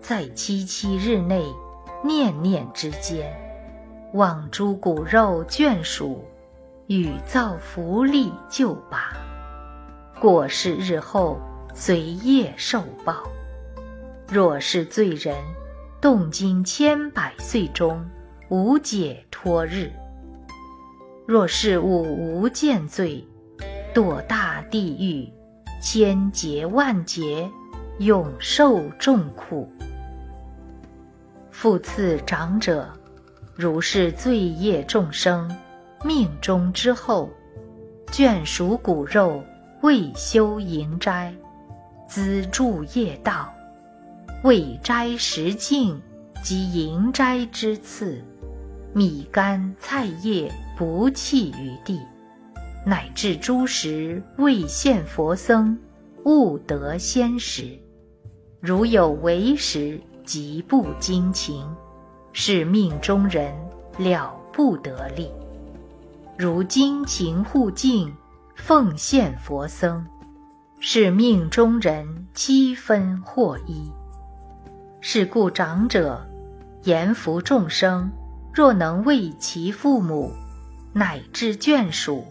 [0.00, 1.44] 在七七日内，
[2.02, 3.32] 念念之间，
[4.12, 6.24] 望诸骨肉眷属，
[6.88, 9.12] 与造福利就拔。
[10.20, 11.38] 过世日后，
[11.74, 13.22] 随业受报。
[14.28, 15.36] 若是罪人。
[16.00, 18.04] 动经千百岁中，
[18.48, 19.90] 无解脱日。
[21.26, 23.26] 若是吾无间罪，
[23.94, 25.32] 堕大地狱，
[25.80, 27.50] 千劫万劫，
[27.98, 29.70] 永受众苦。
[31.50, 32.92] 复次长者，
[33.54, 35.50] 如是罪业众生，
[36.04, 37.30] 命中之后，
[38.08, 39.42] 眷属骨肉，
[39.80, 41.34] 未修营斋，
[42.06, 43.50] 资助业道，
[44.42, 45.98] 未斋食净
[46.42, 48.22] 及营斋之次，
[48.94, 52.00] 米干菜叶不弃于地，
[52.86, 55.78] 乃至诸食未现佛僧，
[56.24, 57.78] 勿得先食。
[58.60, 60.00] 如有为食。
[60.24, 61.62] 极不精勤，
[62.32, 63.54] 是命中人
[63.98, 65.30] 了不得力。
[66.38, 68.10] 如精勤护净，
[68.56, 70.02] 奉献佛僧，
[70.80, 73.92] 是命中人七分获一。
[75.02, 76.26] 是故长者
[76.84, 78.10] 言福众生，
[78.54, 80.32] 若能为其父母
[80.92, 82.24] 乃至眷属，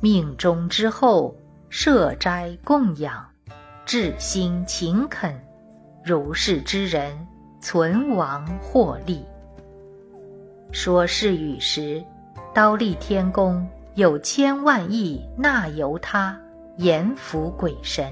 [0.00, 1.36] 命中之后
[1.68, 3.22] 设斋供养，
[3.84, 5.38] 至心勤恳。
[6.02, 7.28] 如是之人，
[7.60, 9.22] 存亡获利。
[10.72, 12.02] 说是语时，
[12.54, 16.40] 刀立天宫有千万亿那由他
[16.78, 18.10] 阎浮鬼神，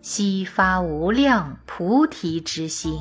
[0.00, 2.98] 悉发无量菩提之心，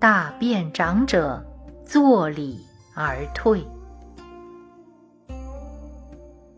[0.00, 1.44] 大便长者
[1.92, 3.66] 作礼而退。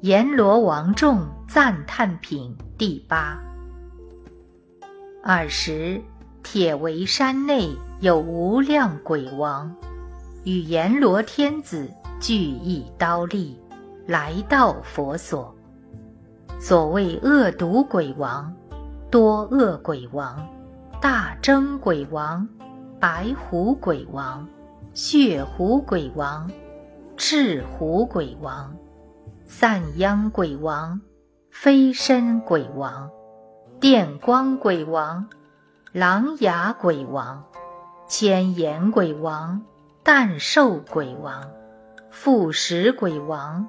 [0.02, 3.42] 阎罗王众赞叹品第八。
[5.24, 6.02] 尔时。
[6.42, 9.72] 铁围山内有无量鬼王，
[10.44, 11.88] 与阎罗天子
[12.20, 13.56] 俱一刀立，
[14.06, 15.54] 来到佛所。
[16.60, 18.52] 所谓恶毒鬼王、
[19.08, 20.44] 多恶鬼王、
[21.00, 22.46] 大争鬼王、
[22.98, 24.46] 白虎鬼王、
[24.94, 26.50] 血狐鬼王、
[27.16, 28.76] 赤狐鬼王、
[29.44, 31.00] 散殃鬼王、
[31.50, 33.11] 飞身鬼王、
[33.81, 35.28] 电光鬼王。
[35.92, 37.44] 狼牙鬼王、
[38.09, 39.61] 千眼鬼王、
[40.02, 41.50] 诞寿鬼王、
[42.11, 43.68] 复食鬼王、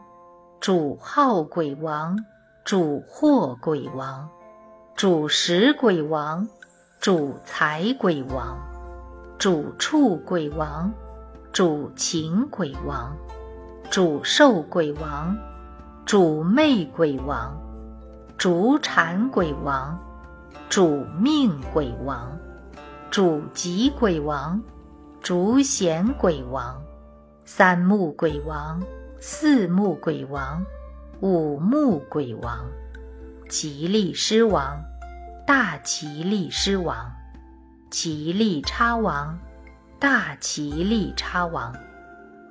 [0.62, 2.18] 主号鬼王、
[2.64, 4.30] 主祸鬼王、
[4.96, 6.48] 主食鬼王、
[7.02, 8.58] 主财鬼王、
[9.38, 10.94] 主畜鬼王、
[11.54, 13.16] 主情鬼王、
[13.92, 15.38] 主寿鬼王、
[16.04, 17.56] 主魅鬼王、
[18.38, 19.98] 主产鬼王。
[20.70, 22.36] 主命鬼王，
[23.12, 24.60] 主吉鬼王，
[25.22, 26.82] 主显鬼王，
[27.46, 28.82] 三目鬼王，
[29.20, 30.66] 四目鬼王，
[31.22, 32.66] 五目鬼王，
[33.48, 34.84] 吉利狮王，
[35.46, 37.12] 大吉利狮王，
[37.92, 39.38] 吉利叉王，
[40.04, 41.74] 大吉利叉王，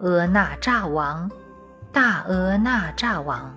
[0.00, 1.30] 阿那吒王，
[1.92, 3.54] 大阿那吒王，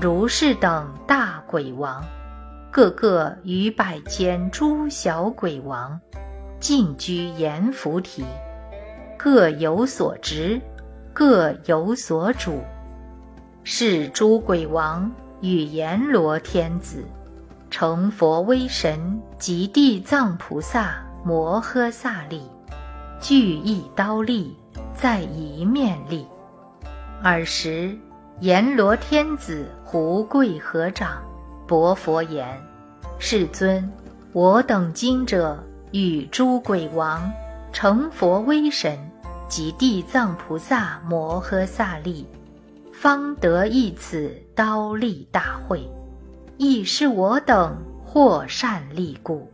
[0.00, 2.02] 如是等大鬼王。
[2.70, 6.00] 个个与百千诸小鬼王，
[6.58, 8.24] 尽居阎浮提，
[9.18, 10.58] 各有所职，
[11.12, 12.62] 各有所主。
[13.64, 15.12] 是诸鬼王
[15.42, 17.04] 与阎罗天子，
[17.70, 22.40] 成佛威神及地藏菩萨摩诃萨力，
[23.24, 24.54] 俱一刀立，
[24.94, 26.26] 在一面立。
[27.22, 27.96] 尔时，
[28.40, 31.22] 阎罗天子胡跪合掌。
[31.66, 32.46] 薄佛言
[33.18, 33.90] ：“世尊，
[34.34, 35.58] 我等今者
[35.92, 37.32] 与诸鬼王
[37.72, 38.98] 成佛威神
[39.48, 42.26] 及地藏菩萨摩诃萨力，
[42.92, 45.88] 方得一此刀立大会，
[46.58, 49.50] 亦是我等获善利故。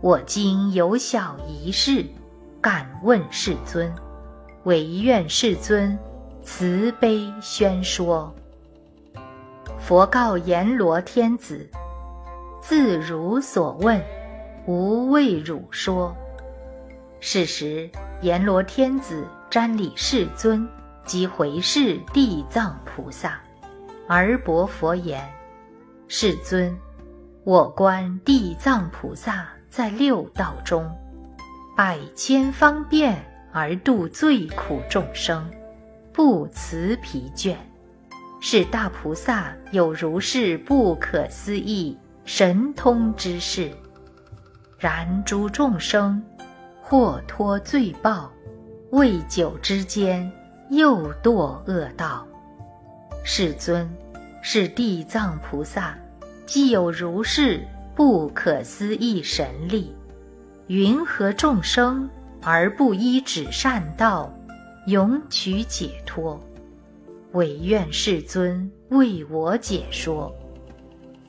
[0.00, 2.04] 我今有小一事，
[2.60, 3.92] 敢问世尊，
[4.64, 5.98] 唯愿世尊
[6.42, 8.34] 慈悲宣说。”
[9.78, 11.68] 佛告阎罗天子
[12.60, 14.02] ：“自汝所问，
[14.66, 16.14] 吾为汝说。”
[17.20, 17.88] 是时，
[18.22, 20.68] 阎罗天子瞻礼世尊，
[21.04, 23.40] 即回视地藏菩萨，
[24.06, 25.22] 而薄佛言
[26.06, 26.76] ：“世尊，
[27.44, 30.90] 我观地藏菩萨在六道中，
[31.78, 35.48] 百千方便而度最苦众生，
[36.12, 37.54] 不辞疲倦。”
[38.42, 43.70] 是大菩萨有如是不可思议神通之事，
[44.76, 46.20] 然诸众生
[46.82, 48.28] 或脱罪报，
[48.90, 50.28] 未久之间
[50.70, 52.26] 又堕恶道。
[53.22, 53.88] 世尊，
[54.42, 55.96] 是地藏菩萨
[56.44, 57.64] 既有如是
[57.94, 59.94] 不可思议神力，
[60.68, 62.10] 云何众生
[62.42, 64.30] 而不依止善道，
[64.86, 66.38] 永取解脱？
[67.32, 70.30] 唯愿世尊为我解说。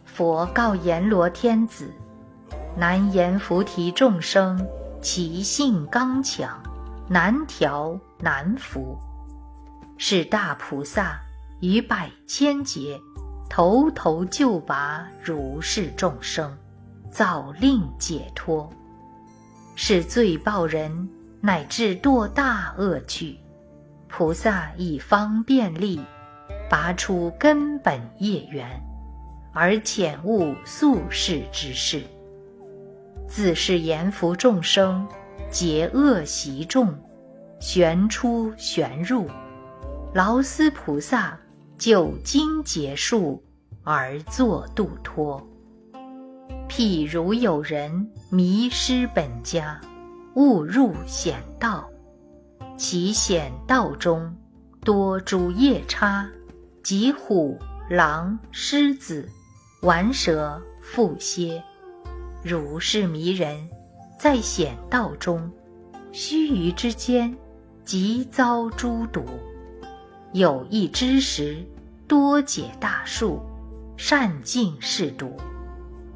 [0.04, 1.90] 佛告阎罗天子
[2.76, 4.68] ：“难言菩提众生，
[5.02, 6.62] 其性刚强，
[7.08, 8.98] 难调难服。
[9.98, 11.18] 是大菩萨
[11.62, 13.00] 于百千劫，
[13.50, 16.58] 头头救拔如是众生，
[17.10, 18.70] 早令解脱。
[19.82, 21.10] 是罪报人
[21.40, 23.38] 乃至堕大恶趣，
[24.10, 26.02] 菩萨以方便力，
[26.70, 28.70] 拔出根本业缘，
[29.54, 32.04] 而遣悟宿世之事。
[33.26, 35.08] 自是言服众生，
[35.50, 36.94] 结恶习众，
[37.62, 39.30] 旋出旋入，
[40.14, 41.40] 劳思菩萨
[41.78, 43.42] 就经结束
[43.86, 45.49] 而作度脱。
[46.70, 49.82] 譬如有人迷失本家，
[50.36, 51.90] 误入险道，
[52.78, 54.34] 其险道中
[54.82, 56.30] 多诸夜叉，
[56.84, 57.58] 及虎、
[57.90, 59.28] 狼、狮子、
[59.82, 61.62] 顽蛇、蝮蝎，
[62.44, 63.68] 如是迷人，
[64.20, 65.52] 在险道中，
[66.12, 67.36] 须臾之间，
[67.84, 69.26] 即遭诸毒。
[70.34, 71.66] 有一之时，
[72.08, 73.42] 多解大树，
[73.98, 75.36] 善尽是毒。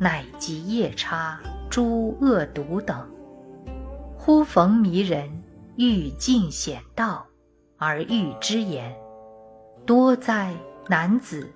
[0.04, 1.40] 乃及夜叉、
[1.70, 3.10] 诸恶毒等，
[4.18, 5.42] 忽逢迷人，
[5.78, 7.26] 欲尽险道，
[7.78, 8.94] 而欲之言
[9.88, 10.54] ：“多哉，
[10.90, 11.50] 男子！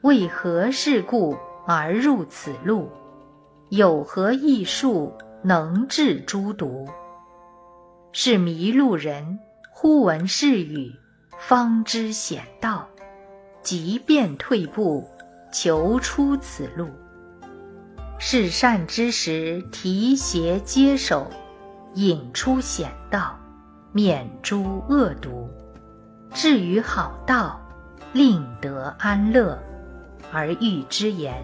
[0.00, 2.90] 为何事故而入此路？
[3.68, 6.88] 有何异术能治诸毒？”
[8.10, 9.38] 是迷路人
[9.72, 10.92] 忽闻是语，
[11.38, 12.88] 方知险道，
[13.62, 15.08] 即便退步，
[15.52, 16.88] 求出此路。
[18.22, 21.26] 是善之时，提携接手，
[21.94, 23.34] 引出险道，
[23.92, 25.48] 免诸恶毒，
[26.34, 27.58] 至于好道，
[28.12, 29.58] 令得安乐，
[30.30, 31.42] 而欲之言，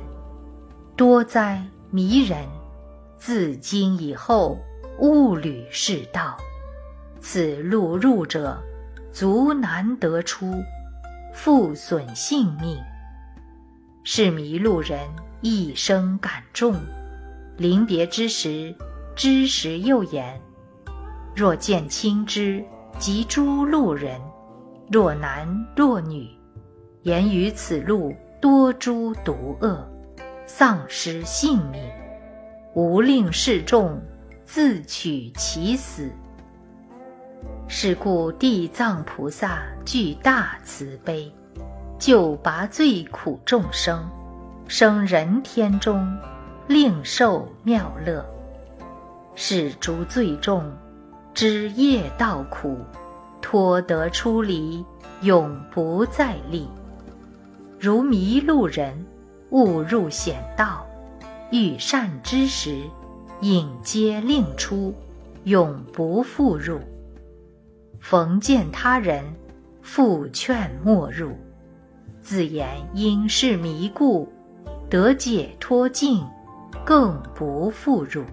[0.94, 2.46] 多哉迷人！
[3.16, 4.58] 自今以后，
[4.98, 6.36] 勿履是道，
[7.20, 8.62] 此路入者，
[9.14, 10.62] 足难得出，
[11.32, 12.78] 复损性命。
[14.08, 15.00] 是迷路人。
[15.42, 16.74] 一生感重，
[17.56, 18.74] 临别之时，
[19.16, 20.40] 知时又言：
[21.34, 22.64] 若见亲之
[22.98, 24.20] 及诸路人，
[24.90, 25.46] 若男
[25.76, 26.28] 若女，
[27.02, 29.86] 言于此路多诸毒恶，
[30.46, 31.82] 丧失性命，
[32.74, 34.00] 无令示众，
[34.44, 36.10] 自取其死。
[37.68, 41.30] 是故地藏菩萨具大慈悲，
[41.98, 44.08] 救拔罪苦众生。
[44.68, 46.18] 生人天中，
[46.66, 48.24] 令受妙乐。
[49.34, 50.64] 是诸罪众，
[51.34, 52.78] 知业道苦，
[53.40, 54.84] 脱得出离，
[55.20, 56.68] 永不再历。
[57.78, 59.06] 如迷路人，
[59.50, 60.84] 误入险道，
[61.52, 62.82] 遇善之时，
[63.40, 64.92] 引接令出，
[65.44, 66.80] 永不复入。
[68.00, 69.24] 逢见他人，
[69.80, 71.30] 复劝莫入，
[72.26, 74.28] 自言因是迷故。
[74.90, 76.26] 得解脱境，
[76.84, 78.24] 更不复入。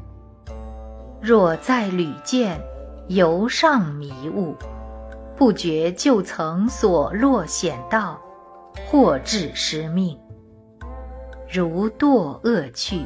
[1.21, 2.59] 若再屡见，
[3.07, 4.55] 犹尚迷雾，
[5.37, 8.19] 不觉就曾所落险道，
[8.87, 10.17] 或致失命。
[11.47, 13.05] 如堕恶趣，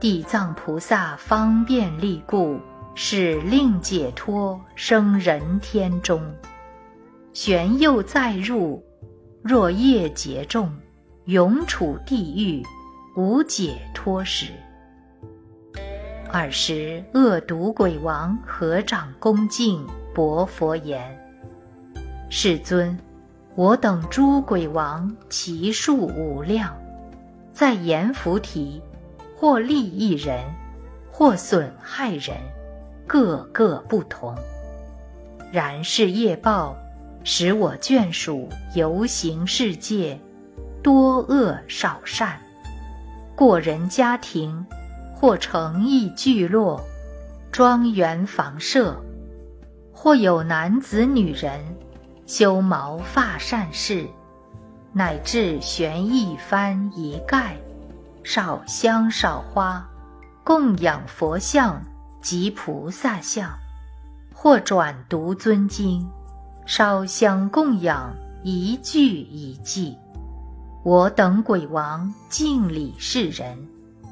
[0.00, 2.58] 地藏菩萨方便力故，
[2.94, 6.34] 使令解脱生人天中。
[7.34, 8.82] 玄又再入，
[9.44, 10.72] 若业劫重。
[11.26, 12.62] 永处地狱，
[13.16, 14.52] 无解脱时。
[16.30, 21.18] 尔时恶毒鬼王合掌恭敬，薄佛言
[22.28, 22.98] ：“世尊，
[23.54, 26.76] 我等诸鬼王其数无量，
[27.54, 28.82] 在阎浮提，
[29.34, 30.44] 或利益人，
[31.10, 32.36] 或损害人，
[33.06, 34.36] 各个不同。
[35.50, 36.76] 然是业报，
[37.24, 40.20] 使我眷属游行世界。”
[40.84, 42.38] 多恶少善，
[43.34, 44.66] 过人家庭，
[45.14, 46.78] 或诚意聚落、
[47.50, 49.02] 庄园房舍，
[49.94, 51.58] 或有男子女人
[52.26, 54.06] 修毛发善事，
[54.92, 57.56] 乃至悬一幡一盖，
[58.22, 59.88] 少香少花，
[60.44, 61.82] 供养佛像
[62.20, 63.50] 及菩萨像，
[64.34, 66.06] 或转读尊经，
[66.66, 69.96] 烧香供养一句一记。
[70.82, 73.68] 我等鬼王敬礼世人，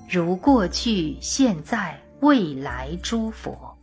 [0.09, 3.77] 如过去、现在、未来诸佛，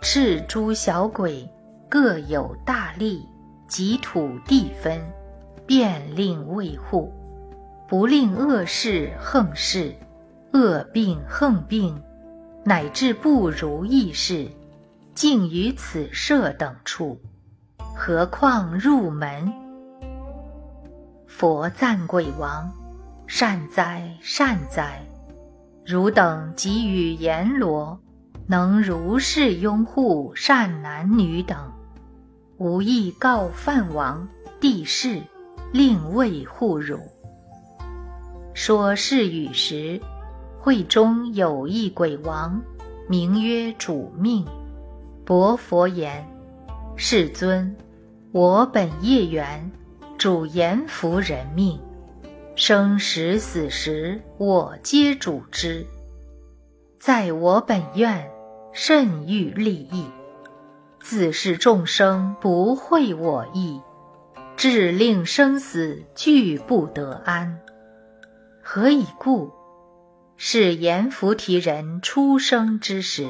[0.00, 1.48] 是诸小鬼
[1.88, 3.24] 各有大力
[3.68, 5.00] 及土地分，
[5.66, 7.12] 便令卫护，
[7.88, 9.94] 不令恶事横事，
[10.52, 12.00] 恶病横病，
[12.64, 14.48] 乃至不如意事，
[15.14, 17.20] 尽于此舍等处，
[17.94, 19.52] 何况入门？
[21.26, 22.72] 佛赞鬼王：
[23.26, 25.00] 善哉善哉！
[25.84, 27.98] 汝等给予阎罗，
[28.46, 31.70] 能如是拥护善男女等，
[32.56, 34.26] 无意告梵王、
[34.60, 35.20] 帝释，
[35.72, 36.98] 令为护汝。
[38.54, 40.00] 说是语时，
[40.58, 42.60] 会中有一鬼王，
[43.08, 44.44] 名曰主命。
[45.24, 46.26] 薄佛言
[47.04, 47.74] ：“世尊，
[48.30, 49.72] 我本业缘，
[50.16, 51.80] 主阎福人命。”
[52.54, 55.84] 生时死时，我皆主之。
[57.00, 58.30] 在我本愿，
[58.72, 60.06] 甚欲利益，
[61.00, 63.80] 自是众生不会我意，
[64.56, 67.58] 致令生死俱不得安。
[68.62, 69.50] 何以故？
[70.36, 73.26] 是阎浮提人出生之时，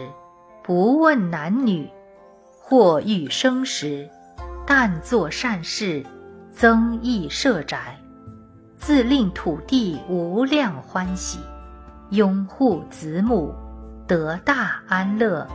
[0.62, 1.88] 不问男女，
[2.64, 4.08] 或欲生时，
[4.66, 6.06] 但作善事，
[6.52, 7.98] 增益舍宅。
[8.76, 11.38] 自令土地无量欢喜，
[12.10, 13.52] 拥护子母，
[14.06, 15.46] 得大安乐，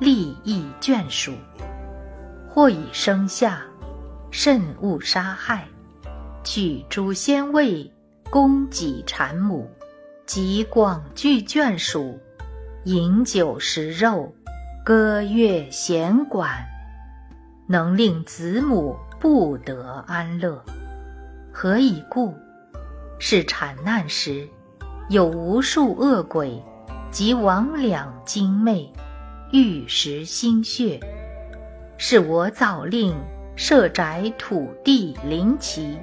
[0.00, 1.32] 利益眷属。
[2.48, 3.62] 或以生下，
[4.30, 5.66] 慎勿杀害，
[6.44, 7.90] 取诸仙位，
[8.28, 9.70] 供给产母，
[10.26, 12.18] 及广聚眷属，
[12.84, 14.32] 饮酒食肉，
[14.82, 16.48] 歌乐弦管，
[17.66, 20.64] 能令子母不得安乐。
[21.52, 22.34] 何以故？
[23.18, 24.48] 是产难时，
[25.10, 26.62] 有无数恶鬼
[27.10, 28.90] 及魍魉精魅，
[29.52, 30.98] 欲食心血。
[31.98, 33.14] 是我早令
[33.56, 35.98] 设宅土地灵旗，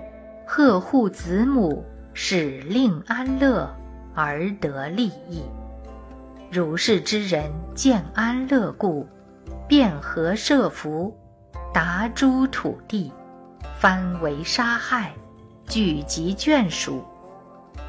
[0.45, 3.67] 呵护子母，使令安乐
[4.13, 5.41] 而得利益。
[6.50, 9.06] 如是之人见安乐故，
[9.68, 11.14] 便合设福，
[11.74, 13.12] 达诸土地，
[13.78, 15.12] 翻为杀害。
[15.68, 17.04] 聚集眷属，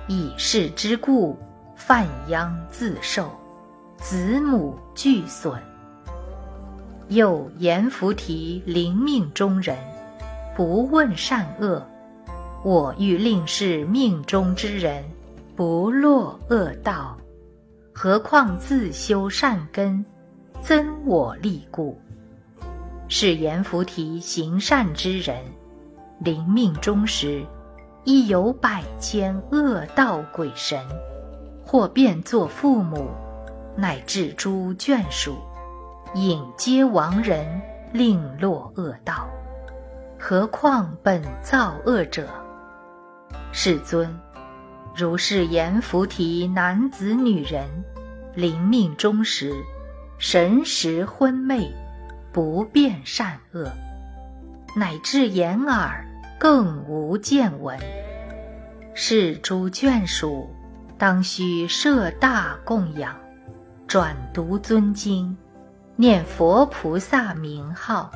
[0.09, 1.39] 以是之故，
[1.77, 3.31] 犯殃自受，
[3.99, 5.63] 子母俱损。
[7.07, 9.79] 又阎浮提临命中人，
[10.57, 11.81] 不问善恶，
[12.65, 15.05] 我欲令是命中之人
[15.55, 17.17] 不落恶道，
[18.01, 20.07] 何况自修善根，
[20.63, 22.01] 增我力故？
[23.09, 25.37] 是阎浮提行善之人，
[26.21, 27.45] 临命终时。
[28.05, 30.81] 亦有百千恶道鬼神，
[31.67, 33.09] 或变作父母，
[33.77, 35.37] 乃至诸眷属，
[36.15, 37.61] 引接亡人，
[37.93, 39.29] 令落恶道。
[40.17, 42.29] 何况本造恶者？
[43.51, 44.09] 世尊，
[44.99, 47.69] 如是言菩提男子女人，
[48.35, 49.53] 临命终时，
[50.19, 51.73] 神识昏昧，
[52.33, 53.71] 不辨善恶，
[54.75, 56.05] 乃至眼耳。
[56.37, 57.79] 更无见闻，
[58.95, 60.49] 是诸眷属，
[60.97, 63.15] 当须设大供养，
[63.89, 65.37] 转读尊经，
[65.97, 68.11] 念佛菩萨名号。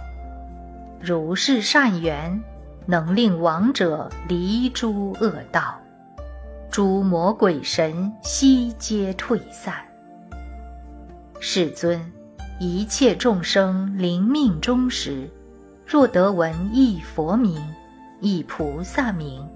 [1.01, 2.41] 如是善缘，
[2.87, 5.82] 能令亡者离诸恶道，
[6.73, 9.75] 诸魔鬼神悉皆退散。
[11.39, 12.01] 世尊，
[12.59, 15.29] 一切众生临命终时，
[15.85, 17.61] 若得闻一佛名。
[18.23, 19.47] 以菩萨名，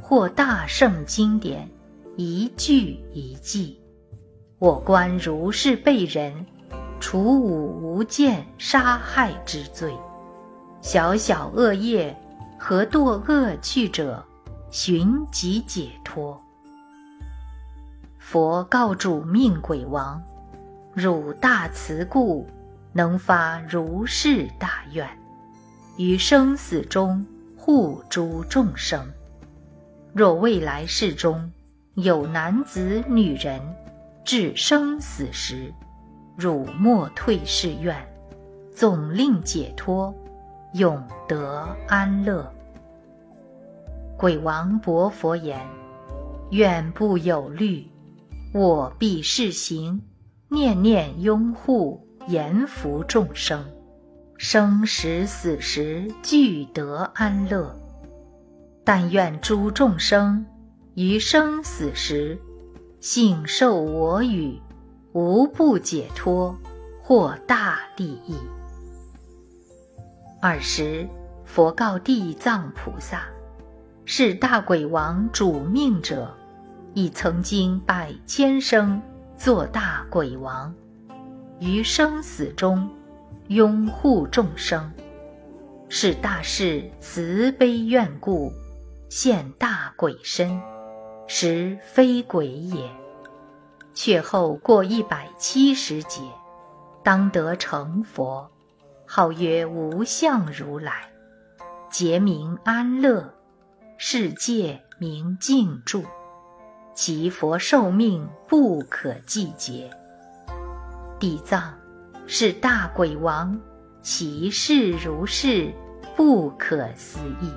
[0.00, 1.68] 或大圣经典，
[2.16, 3.78] 一句一记，
[4.58, 6.32] 我观如是被人，
[7.00, 9.92] 除五无间杀害之罪，
[10.80, 12.16] 小小恶业，
[12.58, 14.24] 何堕恶趣者，
[14.70, 16.40] 寻即解脱。
[18.28, 20.20] 佛告主命鬼王：
[20.92, 22.44] 汝大慈故，
[22.92, 25.08] 能发如是大愿，
[25.96, 27.24] 于生死中。
[27.56, 29.00] 护诸众生，
[30.12, 31.52] 若未来世中
[31.94, 33.60] 有男子女人，
[34.24, 35.72] 至生死时，
[36.36, 37.96] 汝莫退誓愿，
[38.74, 40.12] 总令解脱，
[40.72, 42.52] 永得安乐。
[44.18, 45.60] 鬼王薄佛言：
[46.50, 47.88] 愿不有虑，
[48.56, 50.00] 我必试行，
[50.48, 53.62] 念念拥护，严福众生。
[54.38, 57.76] 生时死时俱得安乐，
[58.82, 60.46] 但愿诸众生
[60.94, 62.40] 于生死时，
[62.98, 64.58] 幸受我语，
[65.12, 66.56] 无不解脱，
[67.02, 68.36] 获大利益。
[70.40, 71.06] 尔时，
[71.44, 73.26] 佛告地藏菩萨
[74.06, 76.34] ：“是大鬼王主命者，
[76.98, 79.02] 亦曾经百千生
[79.36, 80.74] 做大鬼王，
[81.60, 82.88] 于生死中
[83.48, 84.90] 拥护众生，
[85.90, 88.50] 是大士慈悲愿故，
[89.10, 90.58] 现大鬼身，
[91.26, 92.90] 实非鬼也。
[93.92, 96.22] 却后过一百七十劫，
[97.04, 98.50] 当得成佛，
[99.06, 101.10] 号曰无相如来，
[101.90, 103.34] 劫名安乐，
[103.98, 106.02] 世界名净住，
[106.96, 109.90] 其佛寿命不可计劫。
[111.20, 111.74] 地藏
[112.26, 113.60] 是大鬼王，
[114.00, 115.70] 其事如是，
[116.16, 117.52] 不可思议，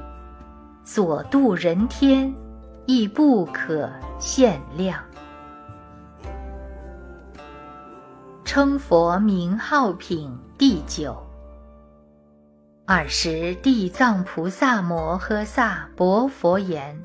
[0.84, 2.36] 所度人天
[2.86, 5.02] 亦不可限量。
[8.44, 11.16] 称佛名号品第九。
[12.88, 17.02] 尔时地藏菩萨摩诃萨薄佛言：“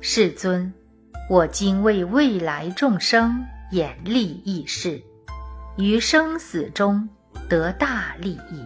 [0.00, 0.72] 世尊，
[1.32, 5.02] 我今为未来众生演利益事，
[5.78, 7.08] 于生死中
[7.48, 8.62] 得大利益，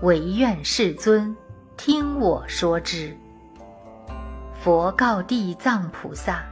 [0.00, 1.36] 唯愿世尊
[1.76, 3.14] 听我说之。”
[4.58, 6.46] 佛告地藏菩萨：“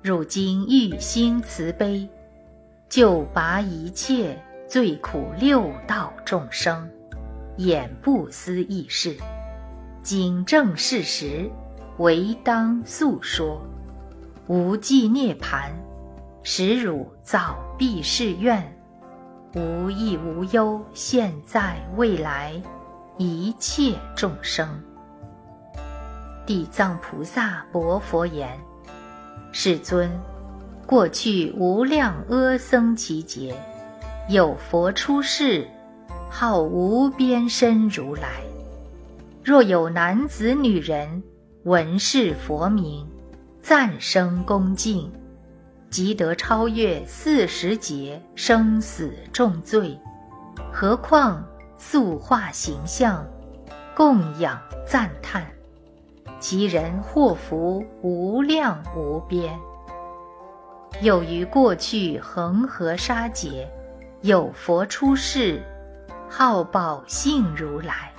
[0.00, 2.08] 汝今欲心慈悲。”
[2.88, 6.88] 救拔一切罪苦六道众生，
[7.56, 9.16] 演不思议事，
[10.00, 11.50] 谨正事实，
[11.98, 13.60] 唯当诉说。
[14.46, 15.72] 无记涅盘，
[16.42, 18.62] 使汝早毕誓愿，
[19.54, 22.60] 无益无忧，现在未来
[23.16, 24.68] 一切众生。
[26.44, 28.58] 地藏菩萨薄佛言
[29.50, 30.10] ：“世尊。”
[30.86, 33.56] 过去无量阿僧祇劫，
[34.28, 35.66] 有佛出世，
[36.28, 38.42] 号无边身如来。
[39.42, 41.22] 若有男子女人
[41.62, 43.08] 闻是佛名，
[43.66, 45.10] 赞声恭敬，
[45.88, 49.98] 即得超越四十劫生死重罪。
[50.70, 51.42] 何况
[51.78, 53.26] 塑化形象，
[53.96, 55.46] 供养赞叹，
[56.38, 59.58] 其人祸福无量无边。
[61.00, 63.66] 有于过去恒河沙劫，
[64.20, 65.62] 有佛出世，
[66.28, 68.12] 号宝性如来。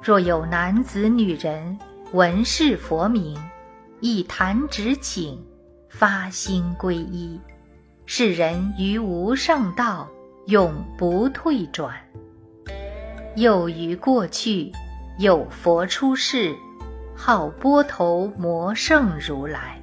[0.00, 1.76] 若有男子女人
[2.12, 3.36] 闻是佛名，
[4.00, 5.38] 一弹指请，
[5.90, 7.38] 发心皈依，
[8.06, 10.08] 是人于无上道
[10.46, 11.94] 永不退转。
[13.36, 14.72] 又于过去
[15.18, 16.56] 有佛出世，
[17.14, 19.78] 号波头摩圣如来。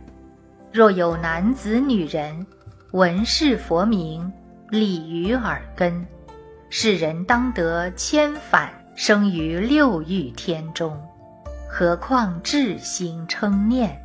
[0.71, 2.45] 若有男子女人
[2.93, 4.33] 闻是佛名，
[4.69, 6.05] 礼于耳根，
[6.71, 10.99] 是人当得千返生于六欲天中。
[11.69, 14.03] 何况至心称念？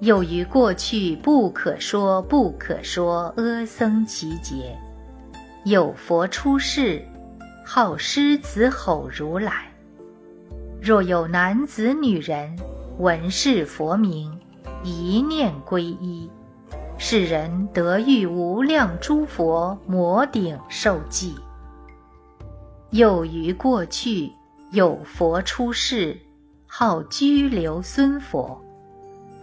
[0.00, 4.76] 又于过去不可说不可说阿僧祇劫，
[5.64, 7.02] 有佛出世，
[7.64, 9.72] 号狮子吼如来。
[10.82, 12.54] 若有男子女人
[12.98, 14.38] 闻是佛名，
[14.82, 16.28] 一念皈依，
[16.98, 21.34] 是人得遇无量诸佛摩顶受记。
[22.90, 24.30] 又于过去
[24.72, 26.18] 有佛出世，
[26.66, 28.63] 号居留孙佛。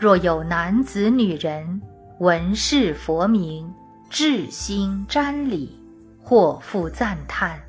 [0.01, 1.79] 若有男子女人
[2.17, 3.71] 闻是佛名，
[4.09, 5.79] 至心瞻礼，
[6.23, 7.59] 或复赞叹，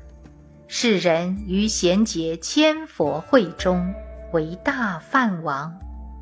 [0.67, 3.93] 是人于贤劫千佛会中
[4.31, 5.71] 为大梵王。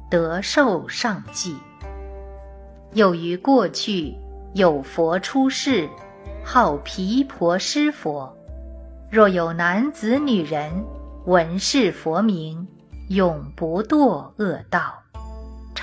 [0.09, 1.55] 得受上记。
[2.91, 4.13] 又于过去
[4.53, 5.87] 有佛出世，
[6.43, 8.35] 号毗婆尸佛。
[9.09, 10.69] 若有男子女人
[11.25, 12.67] 闻是佛名，
[13.07, 15.00] 永不堕恶道，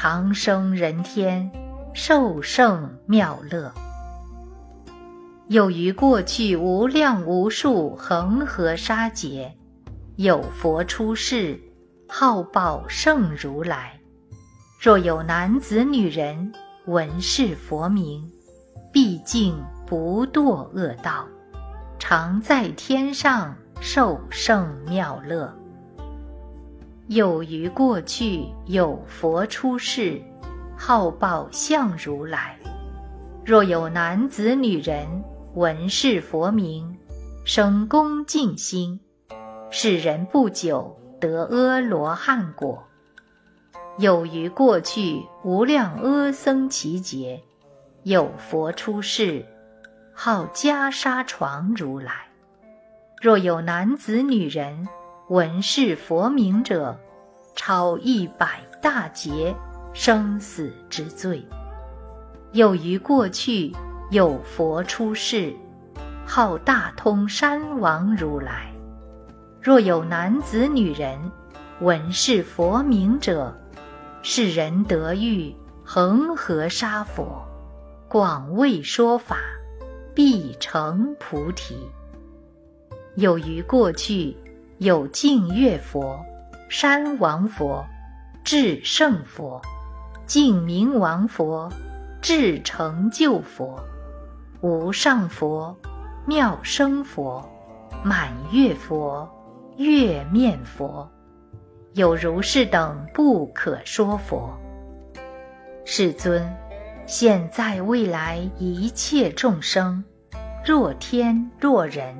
[0.00, 1.50] 长生人天，
[1.92, 3.72] 受胜妙乐。
[5.48, 9.52] 又于过去无量无数恒河沙劫，
[10.14, 11.60] 有佛出世，
[12.06, 13.98] 号宝胜如来。
[14.80, 16.52] 若有男子女人
[16.86, 18.22] 闻是佛名，
[18.92, 21.26] 毕竟不堕恶道，
[21.98, 25.52] 常在天上受胜妙乐。
[27.08, 30.20] 有于过去有佛出世，
[30.76, 32.58] 号宝相如来。
[33.46, 35.06] 若有男子女人
[35.54, 36.94] 闻是佛名，
[37.46, 39.00] 生恭敬心，
[39.70, 42.84] 是人不久得阿罗汉果。
[43.96, 47.42] 有于过去无量阿僧祇劫，
[48.02, 49.46] 有佛出世，
[50.12, 52.28] 号袈裟床如来。
[53.22, 54.86] 若有男子女人
[55.28, 56.98] 闻是佛名者，
[57.54, 59.54] 超一百大劫
[59.92, 61.46] 生死之罪。
[62.52, 63.70] 又于过去
[64.10, 65.54] 有佛出世，
[66.26, 68.72] 号大通山王如来。
[69.60, 71.18] 若有男子女人
[71.82, 73.54] 闻是佛名者，
[74.22, 75.54] 是人得遇
[75.84, 77.46] 恒河沙佛，
[78.08, 79.36] 广为说法，
[80.14, 81.76] 必成菩提。
[83.16, 84.34] 又于过去
[84.78, 86.18] 有净月佛、
[86.68, 87.84] 山王佛、
[88.42, 89.60] 至圣佛、
[90.26, 91.70] 净明王佛。
[92.20, 93.78] 至成就佛、
[94.60, 95.74] 无上佛、
[96.26, 97.48] 妙生佛、
[98.02, 99.26] 满月佛、
[99.76, 101.08] 月面佛，
[101.94, 104.52] 有如是等不可说佛。
[105.84, 106.52] 世尊，
[107.06, 110.02] 现在未来一切众生，
[110.66, 112.16] 若天若人，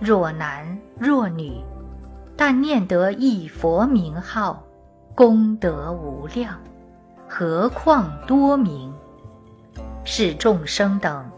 [0.00, 1.62] 若男若女，
[2.42, 4.64] 但念得一佛名号，
[5.14, 6.58] 功德无量，
[7.28, 8.90] 何况多名？
[10.06, 11.30] 是众生等，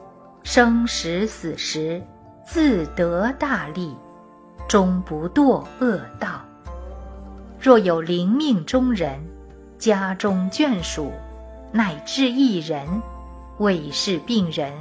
[0.44, 2.00] 生时死时，
[2.46, 3.96] 自得大利，
[4.68, 6.40] 终不堕恶道。
[7.61, 9.18] 若有灵命中人，
[9.78, 11.11] 家中眷属，
[11.72, 12.86] 乃至一人，
[13.59, 14.72] 为是病人，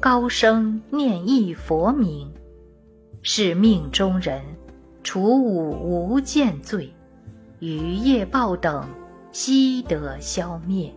[0.00, 2.32] 高声念一佛名，
[3.20, 4.40] 是命中人，
[5.02, 6.92] 除五无间罪，
[7.58, 8.86] 余业报等，
[9.32, 10.92] 悉得消灭。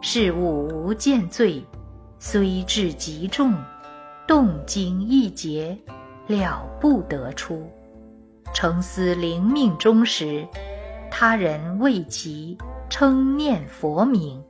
[0.00, 1.64] 是物无见罪，
[2.18, 3.54] 虽至极重，
[4.26, 5.76] 动经一劫，
[6.28, 7.68] 了不得出。
[8.54, 10.46] 诚思灵命中时，
[11.10, 12.56] 他人为其
[12.88, 14.40] 称念佛名，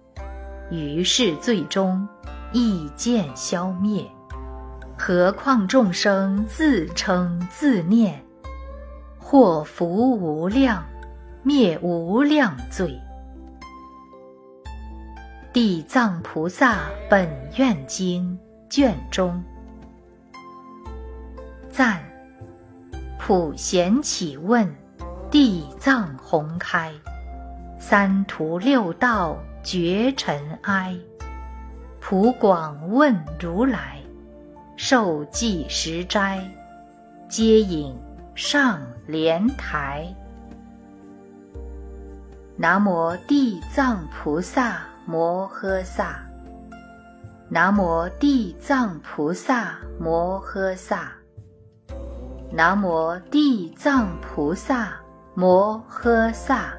[0.70, 2.07] 于是最终
[2.53, 4.05] 亦见消灭。
[4.99, 8.22] 何况众生自称自念，
[9.29, 10.87] 祸福无量，
[11.43, 12.97] 灭无量罪。
[15.53, 18.39] 《地藏菩萨本愿经》
[18.72, 19.43] 卷中
[21.68, 22.01] 赞：
[23.18, 24.72] 普贤起问，
[25.29, 26.93] 地藏宏开，
[27.81, 30.97] 三途六道绝尘埃。
[32.01, 33.99] 普广问如来，
[34.77, 36.49] 受记十斋，
[37.29, 37.93] 接引
[38.37, 40.07] 上莲台。
[42.57, 44.82] 南无地藏菩萨。
[45.09, 46.18] 摩诃萨，
[47.49, 51.12] 南无地藏菩萨摩诃萨，
[52.51, 54.95] 南无地藏菩萨
[55.37, 56.74] 摩诃萨。